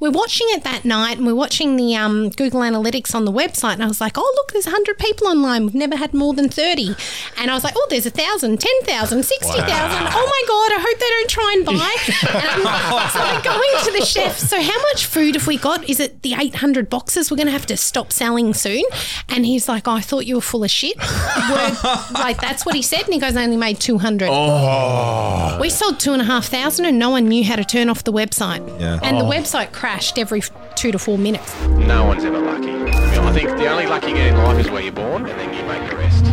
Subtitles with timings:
[0.00, 3.74] we're watching it that night and we're watching the um, Google Analytics on the website.
[3.74, 5.66] And I was like, oh, look, there's 100 people online.
[5.66, 6.94] We've never had more than 30.
[7.36, 9.66] And I was like, oh, there's 1,000, 10,000, 60,000.
[9.66, 11.74] Oh my God, I hope they don't try and buy.
[12.44, 14.38] and so we're going to the chef.
[14.38, 15.88] So, how much food have we got?
[15.88, 18.84] Is it the 800 boxes we're going to have to stop selling soon?
[19.28, 20.96] And he's like, oh, I thought you were full of shit.
[22.12, 23.02] Like, that's what he said.
[23.04, 24.28] And he goes, I only made 200.
[24.30, 25.58] Oh.
[25.60, 28.04] We sold two and a half thousand and no one knew how to turn off
[28.04, 28.66] the website.
[28.80, 28.98] Yeah.
[29.02, 29.87] And the website crashed
[30.18, 30.42] every
[30.74, 31.58] two to four minutes.
[31.66, 32.68] No one's ever lucky.
[32.70, 35.26] I, mean, I think the only luck you get in life is where you're born,
[35.26, 36.24] and then you make the rest.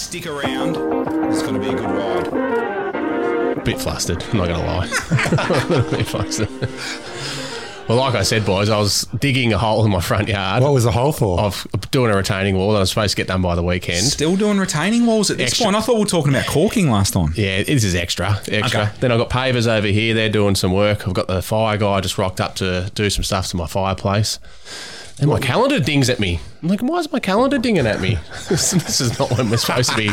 [0.00, 0.76] Stick around.
[1.30, 3.64] It's going to be a good ride.
[3.64, 4.22] bit flustered.
[4.30, 4.86] I'm not going to lie.
[4.86, 6.48] a bit flustered.
[7.88, 10.62] Well, like I said, boys, I was digging a hole in my front yard.
[10.62, 11.40] What was the hole for?
[11.40, 14.04] of doing a retaining wall that I was supposed to get done by the weekend.
[14.04, 15.64] Still doing retaining walls at this Extra.
[15.64, 15.76] point.
[15.76, 17.32] I thought we were talking about caulking last time.
[17.34, 18.82] Yeah, this is extra, extra.
[18.82, 18.90] Okay.
[19.00, 20.12] Then I've got pavers over here.
[20.12, 21.08] They're doing some work.
[21.08, 24.38] I've got the fire guy just rocked up to do some stuff to my fireplace.
[25.20, 26.40] And my calendar dings at me.
[26.62, 28.18] I'm like, why is my calendar dinging at me?
[28.50, 30.10] this, this is not when we're supposed to be.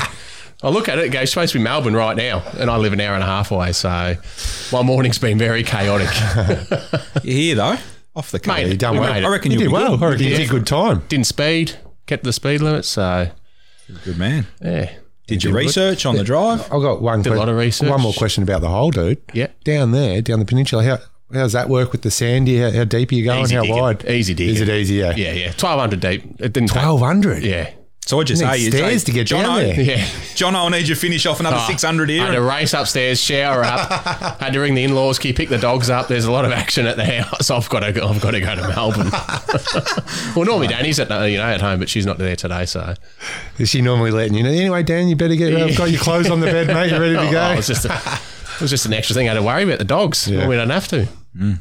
[0.64, 2.94] I look at it, it goes, supposed to be Melbourne right now, and I live
[2.94, 4.16] an hour and a half away, so
[4.72, 6.09] my morning's been very chaotic.
[7.23, 7.78] You're here though,
[8.16, 8.56] off the cut.
[8.58, 9.14] Mate, You done well.
[9.14, 9.98] Mate, I reckon you did well.
[9.98, 10.06] good.
[10.06, 11.03] I reckon you did good time.
[11.09, 13.30] Didn't speed, kept the speed limit, so
[14.03, 14.48] Good man.
[14.61, 14.92] yeah.
[15.28, 16.61] Did your research on the drive?
[16.64, 17.22] I've got one.
[17.23, 17.89] Did a lot of research.
[17.89, 19.20] One more question about the hole, dude.
[19.33, 19.48] Yeah.
[19.64, 21.00] Down there, down the peninsula, how
[21.31, 22.58] does that work with the sandy?
[22.59, 23.42] How, how deep are you going?
[23.42, 23.76] Easy how digging.
[23.76, 24.06] wide?
[24.06, 24.53] Easy digging.
[24.56, 24.95] Is it easy?
[24.95, 25.16] Yeah.
[25.16, 25.48] Yeah, yeah.
[25.48, 26.23] 1200 deep.
[26.39, 27.44] It didn't take- Twelve hundred.
[27.44, 27.72] Yeah.
[28.06, 29.81] So what you You need say stairs hey, to get down Jono, there.
[29.81, 30.08] Yeah.
[30.36, 32.23] John, I'll need you to finish off another ah, Oh, 600 here.
[32.23, 33.89] Had to race upstairs, shower up.
[34.39, 36.08] had to ring the in-laws, key, pick the dogs up.
[36.08, 37.50] There's a lot of action at the house.
[37.50, 38.08] I've got to go.
[38.08, 39.09] I've got to go to Melbourne.
[40.36, 42.67] well, normally Danny's at you know at home, but she's not there today.
[42.67, 42.94] So
[43.58, 44.52] Is she normally letting you know?
[44.52, 45.56] Anyway, Dan, you better get.
[45.56, 46.92] I've got your clothes on the bed, mate.
[46.92, 47.42] You're ready to oh, go?
[47.42, 48.20] Oh, it was just a,
[48.56, 50.28] it was just an extra thing I had to worry about the dogs.
[50.28, 50.48] Yeah.
[50.48, 51.08] We don't have to.
[51.36, 51.58] Mm.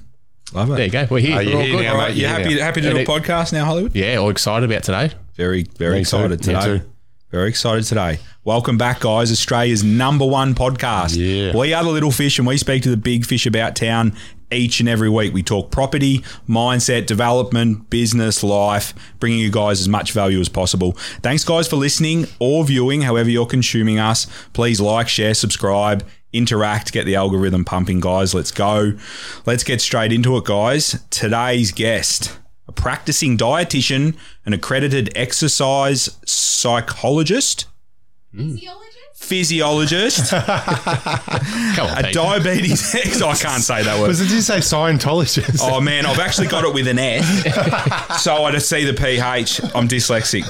[0.53, 0.75] Love it.
[0.77, 1.07] There you go.
[1.11, 1.37] We're here.
[1.37, 1.83] Are you We're all here good.
[1.85, 2.05] now, All mate?
[2.05, 2.29] right, you Yeah.
[2.29, 3.97] happy, happy to do a it- podcast now, Hollywood?
[3.97, 5.13] Yeah, all excited about today.
[5.35, 6.79] Very, very excited Me today.
[6.79, 6.91] too.
[7.31, 8.21] Very excited today.
[8.45, 9.33] Welcome back, guys.
[9.33, 11.17] Australia's number one podcast.
[11.17, 11.57] Yeah.
[11.57, 14.15] We are the little fish and we speak to the big fish about town
[14.53, 15.35] each and every week.
[15.35, 16.19] We talk property,
[16.49, 20.93] mindset, development, business, life, bringing you guys as much value as possible.
[21.23, 24.29] Thanks, guys, for listening or viewing, however you're consuming us.
[24.53, 28.33] Please like, share, subscribe, interact, get the algorithm pumping, guys.
[28.33, 28.93] Let's go.
[29.45, 31.05] Let's get straight into it, guys.
[31.11, 32.39] Today's guest
[32.75, 37.67] practicing dietitian, an accredited exercise psychologist,
[39.15, 43.23] physiologist, Come on, a diabetes ex.
[43.23, 44.09] I can't say that word.
[44.09, 44.25] Was it?
[44.25, 45.61] Did you say Scientologist?
[45.63, 49.61] Oh man, I've actually got it with an S, so I just see the PH.
[49.75, 50.45] I'm dyslexic.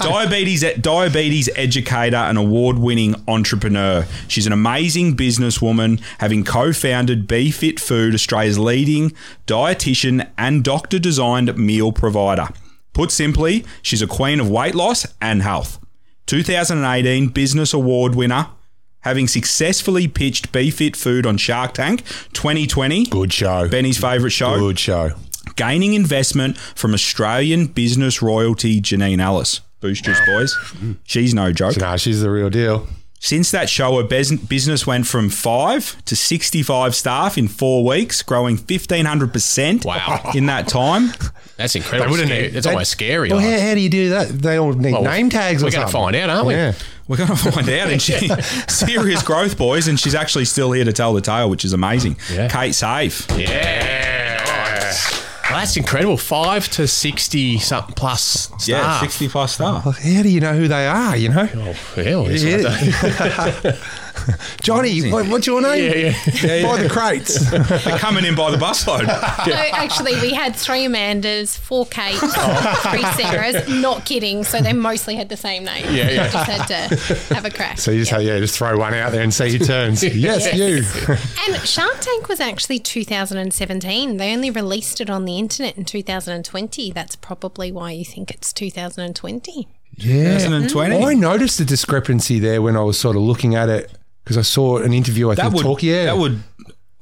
[0.00, 4.06] diabetes, diabetes educator, and award-winning entrepreneur.
[4.28, 9.10] She's an amazing businesswoman, having co-founded Be Fit Food, Australia's leading
[9.46, 12.48] dietitian and doctor-designed meal provider.
[12.92, 15.78] Put simply, she's a queen of weight loss and health.
[16.32, 18.46] 2018 Business Award winner.
[19.00, 23.68] Having successfully pitched Be Fit Food on Shark Tank 2020, Good show.
[23.68, 25.10] Benny's favourite show Good show.
[25.56, 29.60] gaining investment from Australian business royalty Janine Ellis.
[29.80, 30.56] Boosters, boys.
[31.04, 31.76] She's no joke.
[31.76, 32.86] Nah, she's the real deal.
[33.24, 38.56] Since that show, her business went from five to 65 staff in four weeks, growing
[38.58, 40.32] 1,500% Wow.
[40.34, 41.12] in that time.
[41.56, 42.10] That's incredible.
[42.10, 42.42] wouldn't Scary.
[42.48, 43.28] need- It's they- almost scary.
[43.28, 43.48] Well, like.
[43.60, 44.28] how, how do you do that?
[44.30, 46.54] They all need Well, name tags or we're gonna find out, aren't we?
[46.54, 46.72] Yeah.
[47.08, 47.90] We're going to find out.
[47.90, 48.28] And she,
[48.68, 49.86] serious growth, boys.
[49.88, 52.16] And she's actually still here to tell the tale, which is amazing.
[52.32, 52.48] Yeah.
[52.48, 53.26] Kate Save.
[53.36, 53.91] Yeah.
[55.52, 56.16] Well, that's incredible.
[56.16, 58.66] Five to sixty something plus staff.
[58.66, 59.84] Yeah, 60 plus staff.
[59.84, 61.16] How do you know who they are?
[61.16, 63.76] You know, Oh, hell, yes, Yeah.
[64.22, 65.10] I don't- Johnny.
[65.10, 66.14] What, what's your name?
[66.42, 67.50] yeah, By the crates.
[67.84, 69.06] They're coming in by the busload.
[69.44, 73.80] So actually, we had three Amandas, four Kates, three Sarahs.
[73.80, 74.44] Not kidding.
[74.44, 75.84] So they mostly had the same name.
[75.86, 76.28] Yeah, yeah.
[76.28, 77.78] Just had to have a crack.
[77.78, 80.02] so you just have, yeah, just throw one out there and see who turns.
[80.02, 80.82] yes, you.
[81.54, 84.16] And Shark Tank was actually 2017.
[84.16, 86.92] They only released it on the internet in 2020.
[86.92, 89.68] That's probably why you think it's 2020.
[89.96, 90.38] Yeah.
[90.38, 91.04] 2020.
[91.04, 93.90] I noticed a discrepancy there when I was sort of looking at it
[94.22, 95.30] because I saw an interview.
[95.30, 95.82] I that think would talk.
[95.82, 96.42] Yeah, that would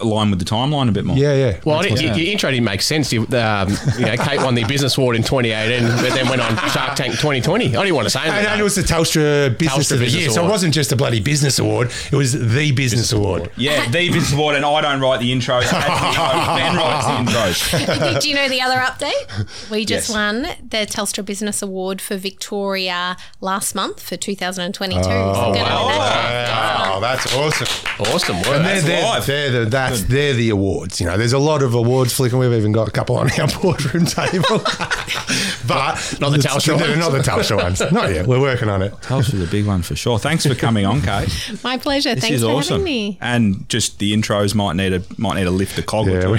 [0.01, 1.17] align with the timeline a bit more.
[1.17, 1.61] Yeah, yeah.
[1.65, 3.13] Well, it, your, your intro didn't make sense.
[3.13, 3.69] You, um,
[3.99, 7.13] you know, Kate won the business award in 2018, but then went on Shark Tank
[7.15, 7.67] 2020.
[7.77, 8.39] I didn't want to say anything.
[8.39, 10.75] And, and it was the Telstra Business Telstra of the Business Year, so it wasn't
[10.75, 13.51] just a bloody business award; it was the business award.
[13.57, 15.63] Yeah, the business award, and I don't write the intros.
[15.63, 18.21] As the host, Ben writes the intros.
[18.23, 19.71] Do you know the other update?
[19.71, 20.11] We just Yes.
[20.17, 25.01] won the Telstra Business Award for Victoria last month for 2022.
[25.03, 25.83] Oh, So wow.
[25.85, 26.89] on that.
[26.91, 27.67] Wow, that's awesome.
[28.13, 28.47] awesome work.
[28.49, 29.27] And they're, That's they're, live.
[29.27, 31.01] they're the that's they're the awards.
[31.01, 32.39] You know, there's a lot of awards flicking.
[32.39, 34.59] We've even got a couple on our boardroom table,
[35.67, 36.99] but Not the Telstra no, ones.
[36.99, 37.81] Not the Telstra ones.
[37.93, 38.27] Not yet.
[38.27, 38.93] We're working on it.
[39.03, 40.19] Telstra a big one for sure.
[40.19, 41.29] Thanks for coming on, Kate.
[41.63, 42.15] My pleasure.
[42.15, 42.75] This Thanks is for awesome.
[42.81, 43.19] having me.
[43.21, 46.09] And just the intros might need a might need a lift the cog.
[46.09, 46.33] or Yeah, two.
[46.33, 46.39] we-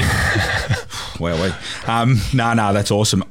[1.19, 1.53] well, we.
[1.91, 3.23] Um, no, no, that's awesome.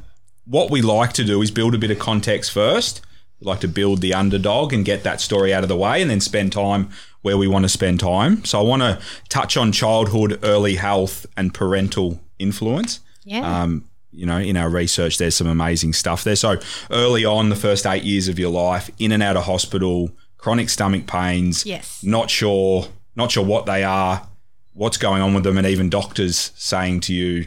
[0.47, 3.01] What we like to do is build a bit of context first.
[3.43, 6.21] Like to build the underdog and get that story out of the way, and then
[6.21, 6.91] spend time
[7.23, 8.45] where we want to spend time.
[8.45, 8.99] So I want to
[9.29, 13.01] touch on childhood, early health, and parental influence.
[13.25, 13.63] Yeah.
[13.63, 16.37] Um, you know, in our research, there's some amazing stuff there.
[16.37, 16.57] So
[16.91, 20.69] early on, the first eight years of your life, in and out of hospital, chronic
[20.69, 21.65] stomach pains.
[21.65, 22.03] Yes.
[22.03, 24.27] Not sure, not sure what they are,
[24.73, 27.47] what's going on with them, and even doctors saying to you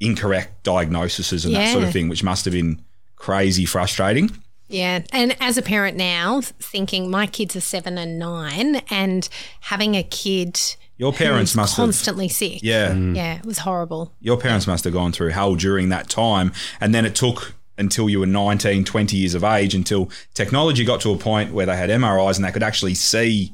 [0.00, 2.82] incorrect diagnoses and that sort of thing, which must have been
[3.16, 4.30] crazy frustrating.
[4.72, 5.02] Yeah.
[5.12, 9.28] And as a parent now, thinking my kids are seven and nine and
[9.60, 10.58] having a kid
[10.96, 12.60] Your parents must have, constantly sick.
[12.62, 14.12] yeah, Yeah, it was horrible.
[14.20, 16.52] your parents must have gone through hell during that time.
[16.80, 21.00] And then it took until you were 19, 20 years of age until technology got
[21.02, 23.52] to a point where they had MRIs and they could actually see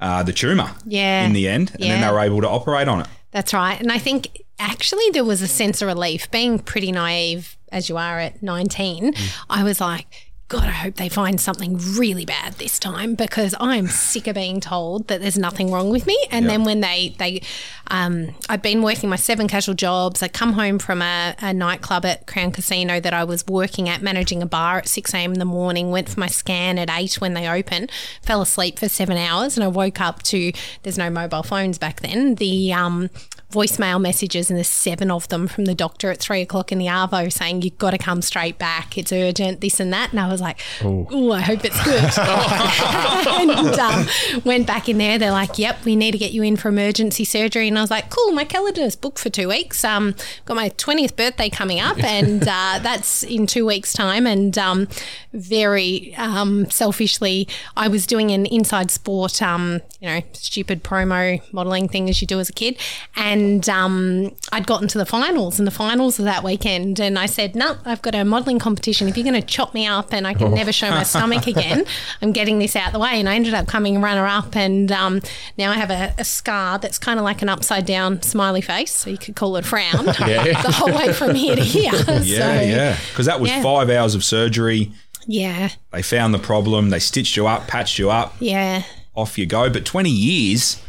[0.00, 1.24] uh, the tumour Yeah.
[1.24, 1.70] in the end.
[1.74, 3.06] And then they were able to operate on it.
[3.32, 3.78] That's right.
[3.80, 6.30] And I think actually there was a sense of relief.
[6.30, 9.14] Being pretty naive as you are at 19,
[9.48, 13.86] I was like, God, I hope they find something really bad this time because I'm
[13.86, 16.18] sick of being told that there's nothing wrong with me.
[16.32, 17.42] And then when they, they,
[17.88, 20.24] um, I've been working my seven casual jobs.
[20.24, 24.02] I come home from a, a nightclub at Crown Casino that I was working at,
[24.02, 25.34] managing a bar at 6 a.m.
[25.34, 27.86] in the morning, went for my scan at 8 when they open,
[28.20, 30.52] fell asleep for seven hours, and I woke up to,
[30.82, 33.08] there's no mobile phones back then, the, um,
[33.50, 36.86] voicemail messages and there's seven of them from the doctor at three o'clock in the
[36.86, 38.96] arvo saying you've got to come straight back.
[38.96, 40.10] It's urgent this and that.
[40.10, 41.32] And i was like oh.
[41.32, 42.00] I hope it's good.
[43.40, 44.06] And um,
[44.44, 45.18] went back in there.
[45.18, 47.68] They're like yep we need to get you in for emergency surgery.
[47.68, 49.84] And i was like cool my calendar's booked for two weeks.
[49.84, 50.14] Um,
[50.44, 54.26] got my 20th birthday coming up and uh, that's in two weeks time.
[54.26, 54.88] And um,
[55.32, 61.88] very um, selfishly i was doing an inside sport um, you know stupid promo modeling
[61.88, 62.78] thing as you do as a kid.
[63.16, 67.26] And um, I'd gotten to the finals and the finals of that weekend and I
[67.26, 70.26] said no I've got a modeling competition if you're going to chop me up and
[70.26, 71.84] I can never show my stomach again
[72.22, 75.20] I'm getting this out the way and I ended up coming runner up and um,
[75.58, 78.92] now I have a, a scar that's kind of like an upside down smiley face
[78.92, 82.22] so you could call it a frown the whole way from here to here Yeah,
[82.22, 82.98] so, yeah.
[83.10, 83.62] Because that was yeah.
[83.62, 84.92] five hours of surgery.
[85.26, 86.90] yeah They found the problem.
[86.90, 88.82] They stitched you up, patched you up, yeah
[89.14, 89.70] off you go.
[89.70, 90.82] But 20 years,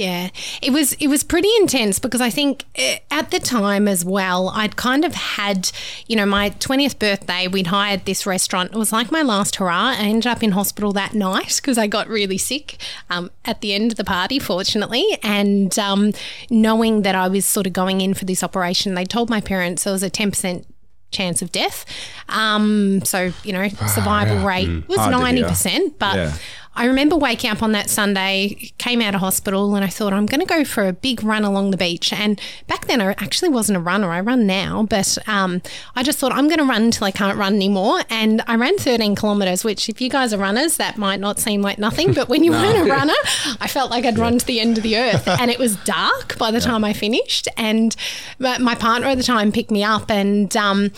[0.00, 0.30] Yeah,
[0.62, 4.48] it was it was pretty intense because I think eh, at the time as well,
[4.48, 5.70] I'd kind of had,
[6.06, 7.46] you know, my twentieth birthday.
[7.48, 8.72] We'd hired this restaurant.
[8.72, 9.90] It was like my last hurrah.
[9.98, 12.78] I ended up in hospital that night because I got really sick
[13.10, 15.04] um, at the end of the party, fortunately.
[15.22, 16.14] And um,
[16.48, 19.84] knowing that I was sort of going in for this operation, they told my parents
[19.84, 20.66] there was a ten percent
[21.10, 21.84] chance of death.
[22.30, 25.26] Um, so you know, survival rate was Hard to hear.
[25.26, 26.16] ninety percent, but.
[26.16, 26.32] Yeah.
[26.76, 30.26] I remember waking up on that Sunday, came out of hospital, and I thought I'm
[30.26, 32.12] going to go for a big run along the beach.
[32.12, 34.10] And back then, I actually wasn't a runner.
[34.10, 35.62] I run now, but um,
[35.96, 38.02] I just thought I'm going to run until I can't run anymore.
[38.08, 41.60] And I ran 13 kilometres, which, if you guys are runners, that might not seem
[41.60, 42.14] like nothing.
[42.14, 43.14] But when you weren't a runner,
[43.60, 45.28] I felt like I'd run to the end of the earth.
[45.40, 47.48] And it was dark by the time I finished.
[47.56, 47.96] And
[48.38, 50.10] my my partner at the time picked me up.
[50.10, 50.90] And um,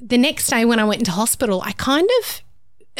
[0.00, 2.42] the next day, when I went into hospital, I kind of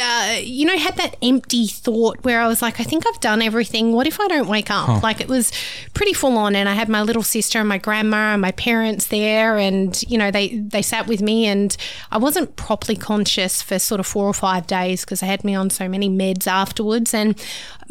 [0.01, 3.41] uh, you know, had that empty thought where I was like, I think I've done
[3.41, 3.93] everything.
[3.93, 5.03] What if I don't wake up?
[5.03, 5.51] Like it was
[5.93, 9.07] pretty full on, and I had my little sister and my grandma and my parents
[9.07, 11.75] there, and you know, they they sat with me, and
[12.11, 15.55] I wasn't properly conscious for sort of four or five days because they had me
[15.55, 17.35] on so many meds afterwards, and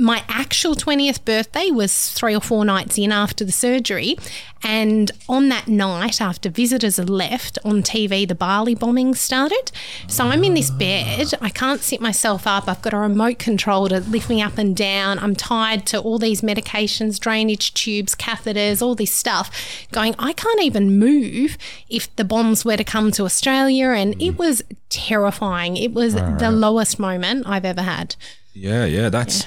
[0.00, 4.16] my actual twentieth birthday was three or four nights in after the surgery,
[4.62, 9.70] and on that night after visitors had left on TV, the Bali bombing started.
[10.08, 12.68] So I'm in this bed, I can't sit myself up.
[12.68, 15.18] I've got a remote control to lift me up and down.
[15.18, 19.50] I'm tied to all these medications, drainage tubes, catheters, all this stuff.
[19.92, 21.56] Going, I can't even move
[21.88, 23.88] if the bombs were to come to Australia.
[23.90, 25.76] And it was terrifying.
[25.76, 28.16] It was the lowest moment I've ever had.
[28.52, 29.44] Yeah, yeah, that's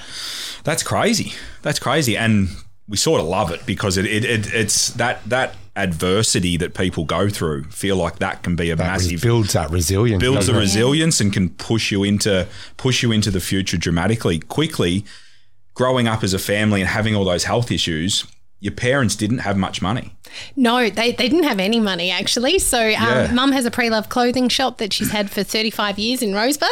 [0.63, 1.33] that's crazy.
[1.61, 2.15] That's crazy.
[2.17, 2.49] And
[2.87, 7.03] we sort of love it because it, it, it it's that that adversity that people
[7.05, 7.63] go through.
[7.65, 10.21] Feel like that can be a That massive builds that resilience.
[10.21, 10.59] builds the it?
[10.59, 15.05] resilience and can push you into push you into the future dramatically quickly.
[15.75, 18.25] Growing up as a family and having all those health issues,
[18.59, 20.15] your parents didn't have much money.
[20.55, 22.59] No, they, they didn't have any money actually.
[22.59, 23.31] So, um, Yeah.
[23.33, 26.69] mum has a pre love clothing shop that she's had for 35 years in Rosebud,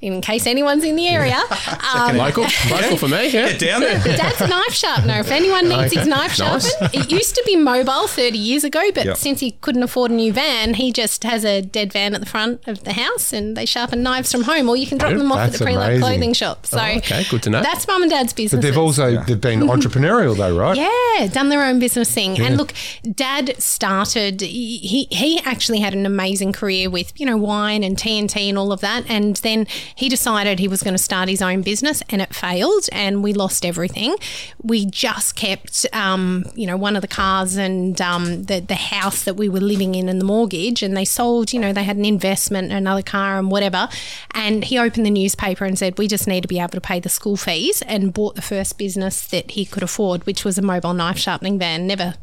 [0.00, 1.40] in case anyone's in the area.
[1.94, 3.28] Um, Local, local for me.
[3.28, 3.50] Yeah.
[3.50, 3.98] Get down there.
[4.02, 5.20] Dad's a knife sharpener.
[5.20, 6.68] If anyone needs his knife Nice.
[6.70, 9.16] sharpened, it used to be mobile 30 years ago, but Yep.
[9.16, 12.26] since he couldn't afford a new van, he just has a dead van at the
[12.26, 15.30] front of the house and they sharpen knives from home, or you can drop them
[15.32, 16.66] off at the pre love clothing shop.
[16.66, 17.62] So, Oh, okay, good to know.
[17.62, 18.58] That's mum and dad's business.
[18.60, 20.76] But they've also they've been entrepreneurial though, right?
[20.76, 22.38] Yeah, done their own business thing.
[22.40, 22.72] And look,
[23.14, 28.48] dad started, he, he actually had an amazing career with, you know, wine and TNT
[28.48, 29.04] and all of that.
[29.08, 32.86] And then he decided he was going to start his own business and it failed
[32.92, 34.16] and we lost everything.
[34.62, 39.24] We just kept, um, you know, one of the cars and um, the, the house
[39.24, 40.82] that we were living in and the mortgage.
[40.82, 43.88] And they sold, you know, they had an investment, another car and whatever.
[44.32, 47.00] And he opened the newspaper and said, we just need to be able to pay
[47.00, 50.62] the school fees and bought the first business that he could afford, which was a
[50.62, 51.86] mobile knife sharpening van.
[51.86, 52.14] Never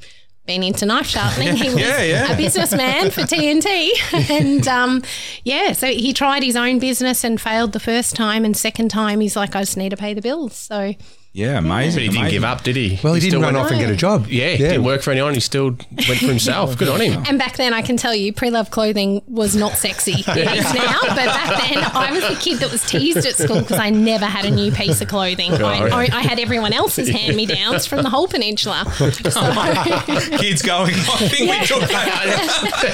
[0.46, 1.56] been into knife sharpening.
[1.56, 2.34] He was Yeah, yeah.
[2.34, 3.92] a businessman for TNT.
[4.30, 5.04] and um,
[5.44, 8.44] yeah, so he tried his own business and failed the first time.
[8.44, 10.56] And second time, he's like, I just need to pay the bills.
[10.56, 10.96] So
[11.36, 11.96] Yeah, amazing.
[11.96, 12.32] But he didn't amazing.
[12.36, 13.00] give up, did he?
[13.04, 14.28] Well, he, didn't still run went- off and get a job.
[14.28, 15.34] Yeah, he didn't work for anyone.
[15.34, 16.78] He still went for himself.
[16.78, 17.24] Good on him.
[17.28, 20.14] And back then, I can tell you, pre-love clothing was not sexy.
[20.28, 23.62] It is now, but back then, I was the kid that was teased at school
[23.62, 25.52] because I never had a new piece of clothing.
[25.54, 28.86] I, I, I had everyone else's hand-me-downs from the whole peninsula.
[29.34, 29.42] So,
[30.38, 32.94] Kids going, I think we took that.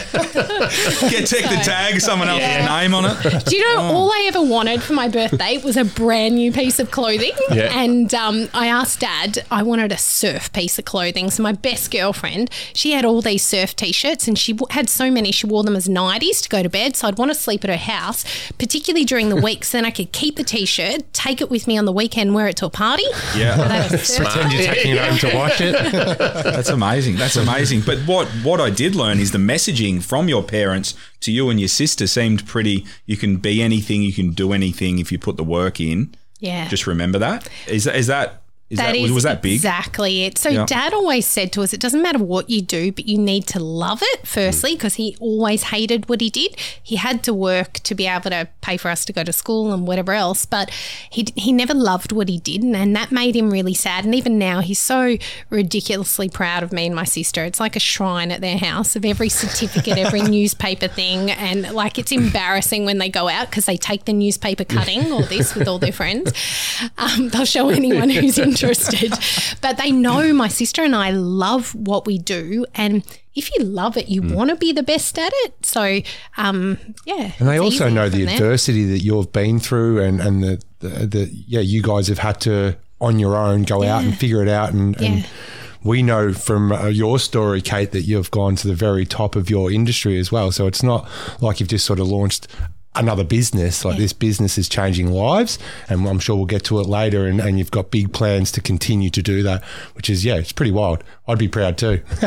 [1.10, 3.46] Get take the tag, someone else's name on it.
[3.46, 3.94] do you know Oh.
[3.96, 7.32] all I ever wanted for my birthday was a brand new piece of clothing?
[7.52, 7.78] Yeah.
[7.78, 11.32] And um, Um, I asked Dad, I wanted a surf piece of clothing.
[11.32, 15.32] So my best girlfriend, she had all these surf t-shirts, and she had so many.
[15.32, 16.96] She wore them as nighties to go to bed.
[16.96, 18.24] So I'd want to sleep at her house,
[18.60, 21.76] particularly during the week, so then I could keep the t-shirt, take it with me
[21.76, 23.06] on the weekend, wear it to a party.
[23.36, 23.56] Yeah.
[23.60, 25.74] I'd have a surf Pretend you're taking it home to wash it.
[26.20, 27.16] That's amazing.
[27.16, 27.82] That's amazing.
[27.82, 31.60] But what what I did learn is the messaging from your parents to you and
[31.60, 32.86] your sister seemed pretty.
[33.08, 34.04] You can be anything.
[34.04, 36.14] You can do anything if you put the work in.
[36.40, 36.68] Yeah.
[36.68, 37.48] Just remember that.
[37.68, 38.39] Is that is that
[38.70, 39.54] is that, That was, that big?
[39.54, 40.38] Exactly it.
[40.38, 40.66] So Yeah.
[40.66, 43.60] dad always said to us, it doesn't matter what you do, but you need to
[43.60, 46.56] love it firstly, because he always hated what he did.
[46.82, 49.74] He had to work to be able to pay for us to go to school
[49.74, 50.70] and whatever else, but
[51.10, 54.06] he he never loved what he did, and, and that made him really sad.
[54.06, 55.18] And even now, he's so
[55.50, 57.44] ridiculously proud of me and my sister.
[57.44, 61.98] It's like a shrine at their house of every certificate, every newspaper thing, and like
[61.98, 65.68] it's embarrassing when they go out because they take the newspaper cutting or this with
[65.68, 66.32] all their friends.
[66.98, 69.14] Um, they'll show anyone who's interested,
[69.62, 73.04] but they know my sister and I love what we do, and
[73.36, 75.66] if you love it, you want to be the best at it.
[75.66, 76.02] So,
[76.38, 78.34] um, yeah, And they also know the there.
[78.34, 82.42] adversity that you've been through, and and the, the, the yeah, you guys have had
[82.42, 85.08] to on your own go out and figure it out, and, Yeah.
[85.08, 85.28] and
[85.84, 89.50] we know from uh, your story, Kate, that you've gone to the very top of
[89.50, 90.52] your industry as well.
[90.52, 91.08] So it's not
[91.40, 92.48] like you've just sort of launched
[92.96, 96.88] another business like this business is changing lives and i'm sure we'll get to it
[96.88, 100.36] later and, and you've got big plans to continue to do that which is yeah
[100.36, 102.02] it's pretty wild i'd be proud too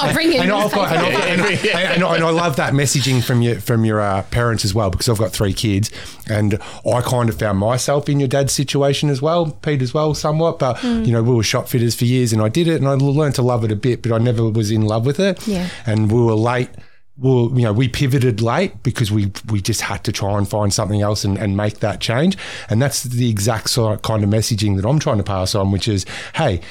[0.00, 1.06] I'll bring in and, got, and,
[1.40, 4.74] and, and, I- and I love that messaging from your from your uh, parents as
[4.74, 5.90] well because I've got three kids
[6.28, 6.58] and
[6.90, 10.58] I kind of found myself in your dad's situation as well, Pete as well, somewhat.
[10.58, 11.04] But Hmm.
[11.04, 13.34] you know, we were shop fitters for years, and I did it, and I learned
[13.36, 15.46] to love it a bit, but I never was in love with it.
[15.46, 15.68] Yeah.
[15.86, 16.70] and we were late.
[17.18, 20.72] Well, you know, we pivoted late because we we just had to try and find
[20.72, 22.38] something else and, and make that change.
[22.70, 25.72] And that's the exact sort of kind of messaging that I'm trying to pass on,
[25.72, 26.62] which is, hey,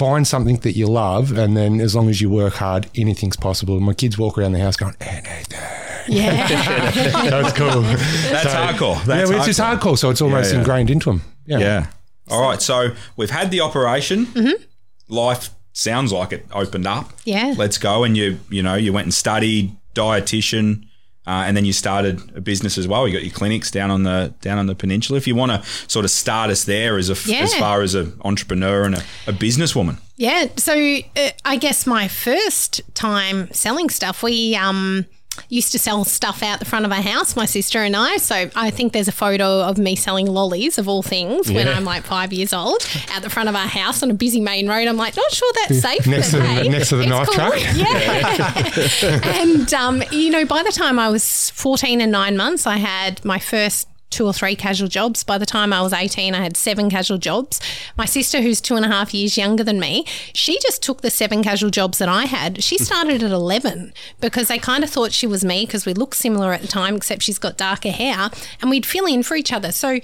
[0.00, 3.76] find something that you love, and then as long as you work hard, anything's possible.
[3.76, 5.58] And my kids walk around the house going, anything.
[6.08, 6.90] yeah.
[7.30, 7.82] That's cool.
[7.82, 9.04] That's hardcore.
[9.04, 9.78] That's yeah, it's just hardcore.
[9.78, 10.60] hardcore, so it's almost yeah.
[10.60, 11.22] ingrained into them.
[11.44, 11.58] Yeah.
[11.58, 11.86] Yeah.
[12.30, 12.62] All right.
[12.62, 14.26] So we've had the operation.
[14.26, 14.62] Mm-hmm.
[15.08, 17.12] Life sounds like it opened up.
[17.24, 17.54] Yeah.
[17.56, 18.04] Let's go.
[18.04, 20.84] And you, you know, you went and studied dietitian,
[21.26, 23.06] uh, and then you started a business as well.
[23.06, 25.16] You got your clinics down on the down on the peninsula.
[25.18, 27.42] If you want to sort of start us there as a f- Yeah.
[27.42, 29.98] as far as an entrepreneur and a, a businesswoman.
[30.16, 30.48] Yeah.
[30.56, 30.74] So
[31.16, 35.06] uh, I guess my first time selling stuff, we um,
[35.48, 38.18] used to sell stuff out the front of our house, my sister and I.
[38.18, 41.84] So I think there's a photo of me selling lollies of all things when I'm
[41.84, 44.86] like five years old out the front of our house on a busy main road.
[44.86, 46.06] I'm like, not sure that's safe.
[46.06, 47.34] Next but to the- hey, next to the knife cool.
[47.34, 47.54] truck?
[47.74, 49.20] Yeah.
[49.40, 53.24] and, um, you know, by the time I was 14 and nine months, I had
[53.24, 55.24] my first two or three casual jobs.
[55.24, 57.60] By the time I was 18, I had seven casual jobs.
[57.96, 61.10] My sister, who's two and a half years younger than me, she just took the
[61.10, 62.62] seven casual jobs that I had.
[62.62, 66.16] She started at 11 because they kind of thought she was me because we looked
[66.16, 69.52] similar at the time, except she's got darker hair and we'd fill in for each
[69.52, 69.72] other.
[69.72, 70.00] So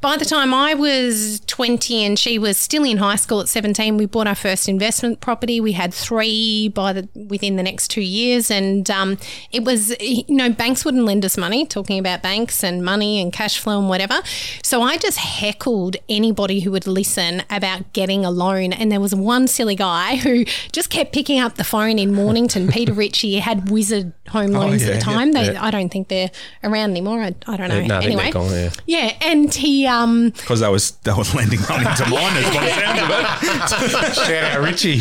[0.00, 3.96] by the time I was 20 and she was still in high school at 17,
[3.96, 5.60] we bought our first investment property.
[5.60, 9.18] We had three by the within the next two years, and um,
[9.52, 11.64] it was you know banks wouldn't lend us money.
[11.66, 14.22] Talking about banks and money and cash flow and whatever,
[14.62, 18.72] so I just heckled anybody who would listen about getting a loan.
[18.72, 22.68] And there was one silly guy who just kept picking up the phone in Mornington.
[22.68, 25.32] Peter Ritchie had Wizard Home Loans yeah, at the yeah, time.
[25.32, 26.30] They, I don't think they're
[26.62, 27.20] around anymore.
[27.20, 27.84] I, I don't know.
[27.84, 28.70] no, anyway, they're gone, yeah.
[28.86, 32.70] yeah, and he um Because they was they was lending money to miners by the
[32.70, 34.14] sound of it.
[34.14, 35.00] Shout out Ritchie.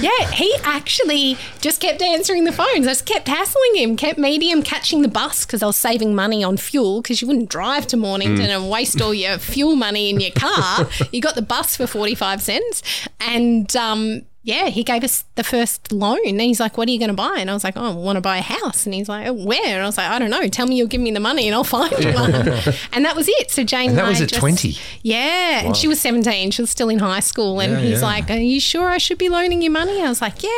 [0.00, 2.86] Yeah, he actually just kept answering the phones.
[2.86, 6.14] I just kept hassling him, kept meeting him, catching the bus because I was saving
[6.14, 10.08] money on fuel because you wouldn't drive to Mornington and waste all your fuel money
[10.08, 10.88] in your car.
[11.12, 12.82] you got the bus for 45 cents.
[13.20, 16.18] And um, yeah, he gave us the first loan.
[16.26, 17.36] And he's like, What are you going to buy?
[17.38, 18.86] And I was like, Oh, I want to buy a house.
[18.86, 19.74] And he's like, oh, Where?
[19.76, 20.48] And I was like, I don't know.
[20.48, 22.34] Tell me you'll give me the money and I'll find one.
[22.92, 23.50] and that was it.
[23.52, 24.76] So Jane And that I was at just- 20?
[25.02, 25.62] Yeah.
[25.64, 26.50] And she was 17.
[26.50, 27.60] She was still in high school.
[27.60, 28.06] And Yeah, he's yeah.
[28.06, 30.02] like, Are you sure I should be loaning you money?
[30.02, 30.50] I was like, Yeah,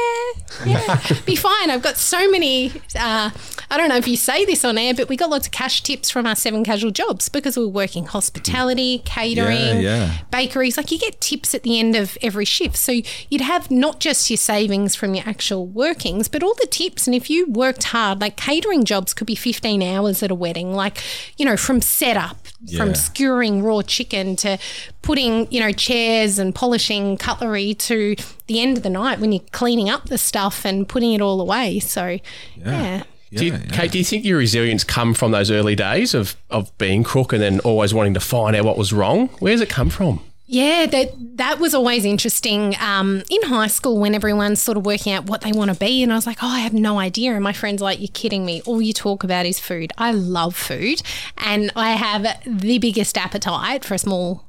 [0.65, 1.71] yeah, be fine.
[1.71, 2.73] I've got so many.
[2.99, 3.31] Uh,
[3.71, 5.83] I don't know if you say this on air, but we got lots of cash
[5.83, 9.85] tips from our seven casual jobs because we were working hospitality, catering,
[10.31, 10.77] bakeries.
[10.77, 12.77] Like you get tips at the end of every shift.
[12.77, 12.93] So
[13.31, 17.07] you'd have not just your savings from your actual workings, but all the tips.
[17.07, 20.73] And if you worked hard, like catering jobs could be 15 hours at a wedding,
[20.73, 21.03] like,
[21.37, 22.79] you know, from setup, Yeah.
[22.79, 24.59] from skewering raw chicken to
[25.03, 28.17] putting, you know, chairs and polishing cutlery to
[28.47, 31.41] the end of the night when you're cleaning up the stuff and putting it all
[31.41, 31.81] away.
[31.81, 32.19] So,
[32.57, 33.03] yeah.
[33.33, 36.77] Do you, Kate, do you think your resilience come from those early days of, of
[36.79, 39.27] being crook and then always wanting to find out what was wrong?
[39.41, 40.21] Where does it come from?
[40.47, 42.77] Yeah, that that was always interesting.
[42.79, 46.03] Um, in high school, when everyone's sort of working out what they want to be,
[46.03, 48.45] and I was like, "Oh, I have no idea." And my friends like, "You're kidding
[48.45, 48.61] me!
[48.67, 51.01] All you talk about is food." I love food,
[51.39, 54.45] and I have the biggest appetite for a small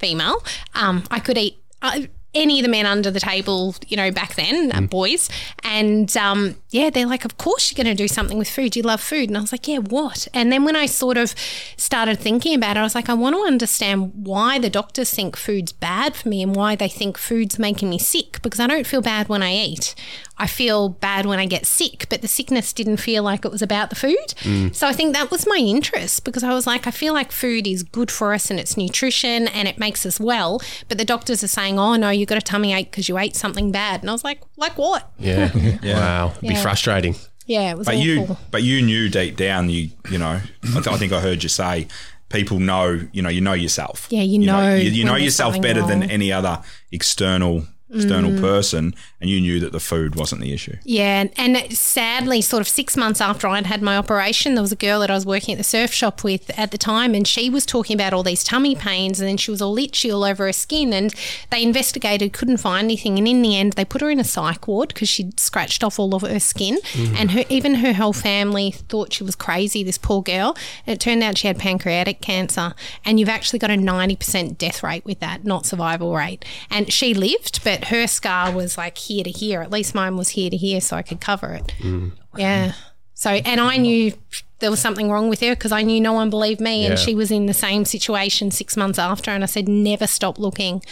[0.00, 0.42] female.
[0.74, 2.00] Um, I could eat uh,
[2.34, 5.30] any of the men under the table, you know, back then, uh, boys.
[5.64, 8.76] And um, yeah, they're like, of course you're going to do something with food.
[8.76, 9.30] You love food.
[9.30, 10.28] And I was like, yeah, what?
[10.34, 11.34] And then when I sort of
[11.76, 15.36] started thinking about it, I was like, I want to understand why the doctors think
[15.36, 18.86] food's bad for me and why they think food's making me sick because I don't
[18.86, 19.94] feel bad when I eat.
[20.40, 23.60] I feel bad when I get sick, but the sickness didn't feel like it was
[23.60, 24.34] about the food.
[24.72, 27.66] So I think that was my interest because I was like, I feel like food
[27.66, 30.62] is good for us and it's nutrition and it makes us well.
[30.88, 33.36] But the doctors are saying, oh, no, you've got a tummy ache because you ate
[33.36, 34.00] something bad.
[34.00, 35.10] And I was like, like what?
[35.18, 35.50] Yeah.
[35.82, 36.32] Wow.
[36.36, 37.14] It'd be frustrating.
[37.46, 38.04] Yeah, it was But awful.
[38.06, 41.42] you, but you knew deep down, you, you know, I, th- I think I heard
[41.42, 41.88] you say,
[42.28, 44.06] people know, you know, you know yourself.
[44.10, 46.60] Yeah, you know you, you know yourself something better than any other
[46.92, 48.40] external external Mm.
[48.40, 50.76] person, and you knew that the food wasn't the issue.
[50.84, 54.76] Yeah, and sadly, sort of six months after I'd had my operation, there was a
[54.76, 57.48] girl that I was working at the surf shop with at the time, and she
[57.48, 60.44] was talking about all these tummy pains, and then she was all itchy all over
[60.46, 60.92] her skin.
[60.92, 61.14] And
[61.50, 64.68] they investigated, couldn't find anything, and in the end, they put her in a psych
[64.68, 66.78] ward because she'd scratched off all of her skin,
[67.16, 69.82] and her even her whole family thought she was crazy.
[69.82, 70.56] This poor girl.
[70.86, 72.74] And it turned out she had pancreatic cancer,
[73.04, 76.44] and you've actually got a ninety percent death rate with that, not survival rate.
[76.70, 79.60] And she lived, but her scar was like here to here.
[79.62, 81.72] At least mine was here to here, so I could cover it.
[81.78, 82.12] Mm.
[82.36, 82.72] Yeah.
[83.14, 84.12] So, and I knew
[84.60, 86.90] there was something wrong with her because I knew no one believed me, Yeah.
[86.90, 89.30] and she was in the same situation six months after.
[89.30, 90.82] And I said, never stop looking.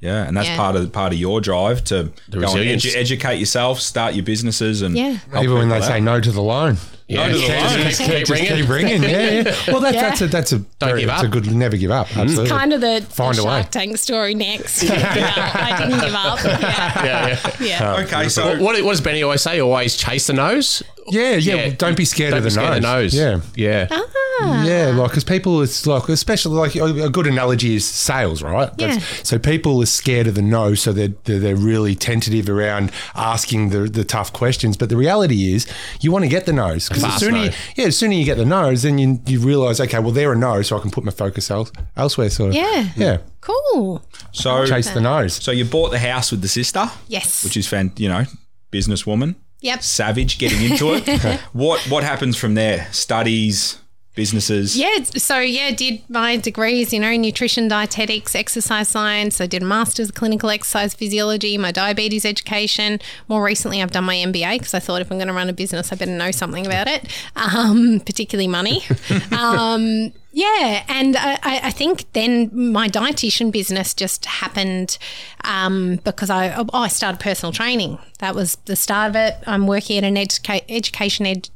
[0.00, 0.56] Yeah, and that's Yeah.
[0.56, 2.86] part of part of your drive to go and resilience.
[2.86, 5.18] edu- educate yourself, start your businesses, and Yeah.
[5.38, 6.78] Even when they people say no to the loan.
[7.06, 7.26] Yeah.
[7.28, 7.86] to the loan.
[7.92, 8.56] keep- keep Just ringing.
[8.56, 9.02] keep ringing.
[9.02, 9.54] Yeah, yeah.
[9.68, 10.02] Well, that's, Yeah.
[10.08, 11.16] that's a that's a very, give up.
[11.16, 12.16] it's a good never give up.
[12.16, 12.48] Absolutely.
[12.50, 13.50] Kind of the, Find the a way.
[13.60, 14.82] Shark Tank story next.
[14.84, 16.38] yeah, I didn't give up.
[16.44, 17.04] Yeah.
[17.04, 17.96] Yeah, yeah.
[17.98, 18.04] yeah.
[18.04, 19.60] Okay, so What, what what does Benny always say?
[19.60, 20.82] Always chase the nose.
[21.08, 21.54] Yeah, yeah.
[21.54, 21.68] Yeah.
[21.76, 23.14] Don't be scared Don't of be the scared nose.
[23.14, 23.46] of the nose.
[23.56, 23.86] Yeah.
[23.88, 23.88] Yeah.
[23.90, 24.64] Ah.
[24.64, 28.70] Yeah, like because people, it's like especially like a good analogy is sales, right?
[28.78, 28.98] Yeah.
[29.22, 33.68] So people are scared of the no, so they're they're, they're really tentative around asking
[33.68, 34.78] the, the tough questions.
[34.78, 35.66] But the reality is,
[36.00, 37.42] you want to get the nose because as Fast soon no.
[37.44, 40.12] you, yeah, as soon as you get the nose, then you you realize okay, well
[40.12, 42.30] they're a no, so I can put my focus else, elsewhere.
[42.30, 42.54] Sort of.
[42.54, 42.88] Yeah.
[42.96, 43.18] Yeah.
[43.42, 44.02] Cool.
[44.32, 45.34] so Chase the nose.
[45.34, 47.44] so you bought the house with the sister, Yes.
[47.44, 48.24] which is fan, you know,
[48.72, 49.82] businesswoman, Yep.
[49.82, 51.40] savage, getting into it.
[51.52, 52.88] what what happens from there?
[52.92, 53.78] Studies,
[54.14, 54.76] businesses.
[54.76, 59.40] Yeah, so yeah, did my degrees, you know, nutrition, dietetics, exercise science.
[59.40, 63.00] I did a master's of clinical exercise physiology, my diabetes education.
[63.28, 65.52] More recently, I've done my MBA because I thought if I'm going to run a
[65.52, 68.82] business, I better know something about it, um, particularly money.
[69.38, 74.96] um, yeah, and I, I I think then my dietitian business just happened
[75.42, 77.98] um, because I oh, I started personal training.
[78.18, 79.36] That was the start of it.
[79.46, 81.50] I'm working at an educa- education ed-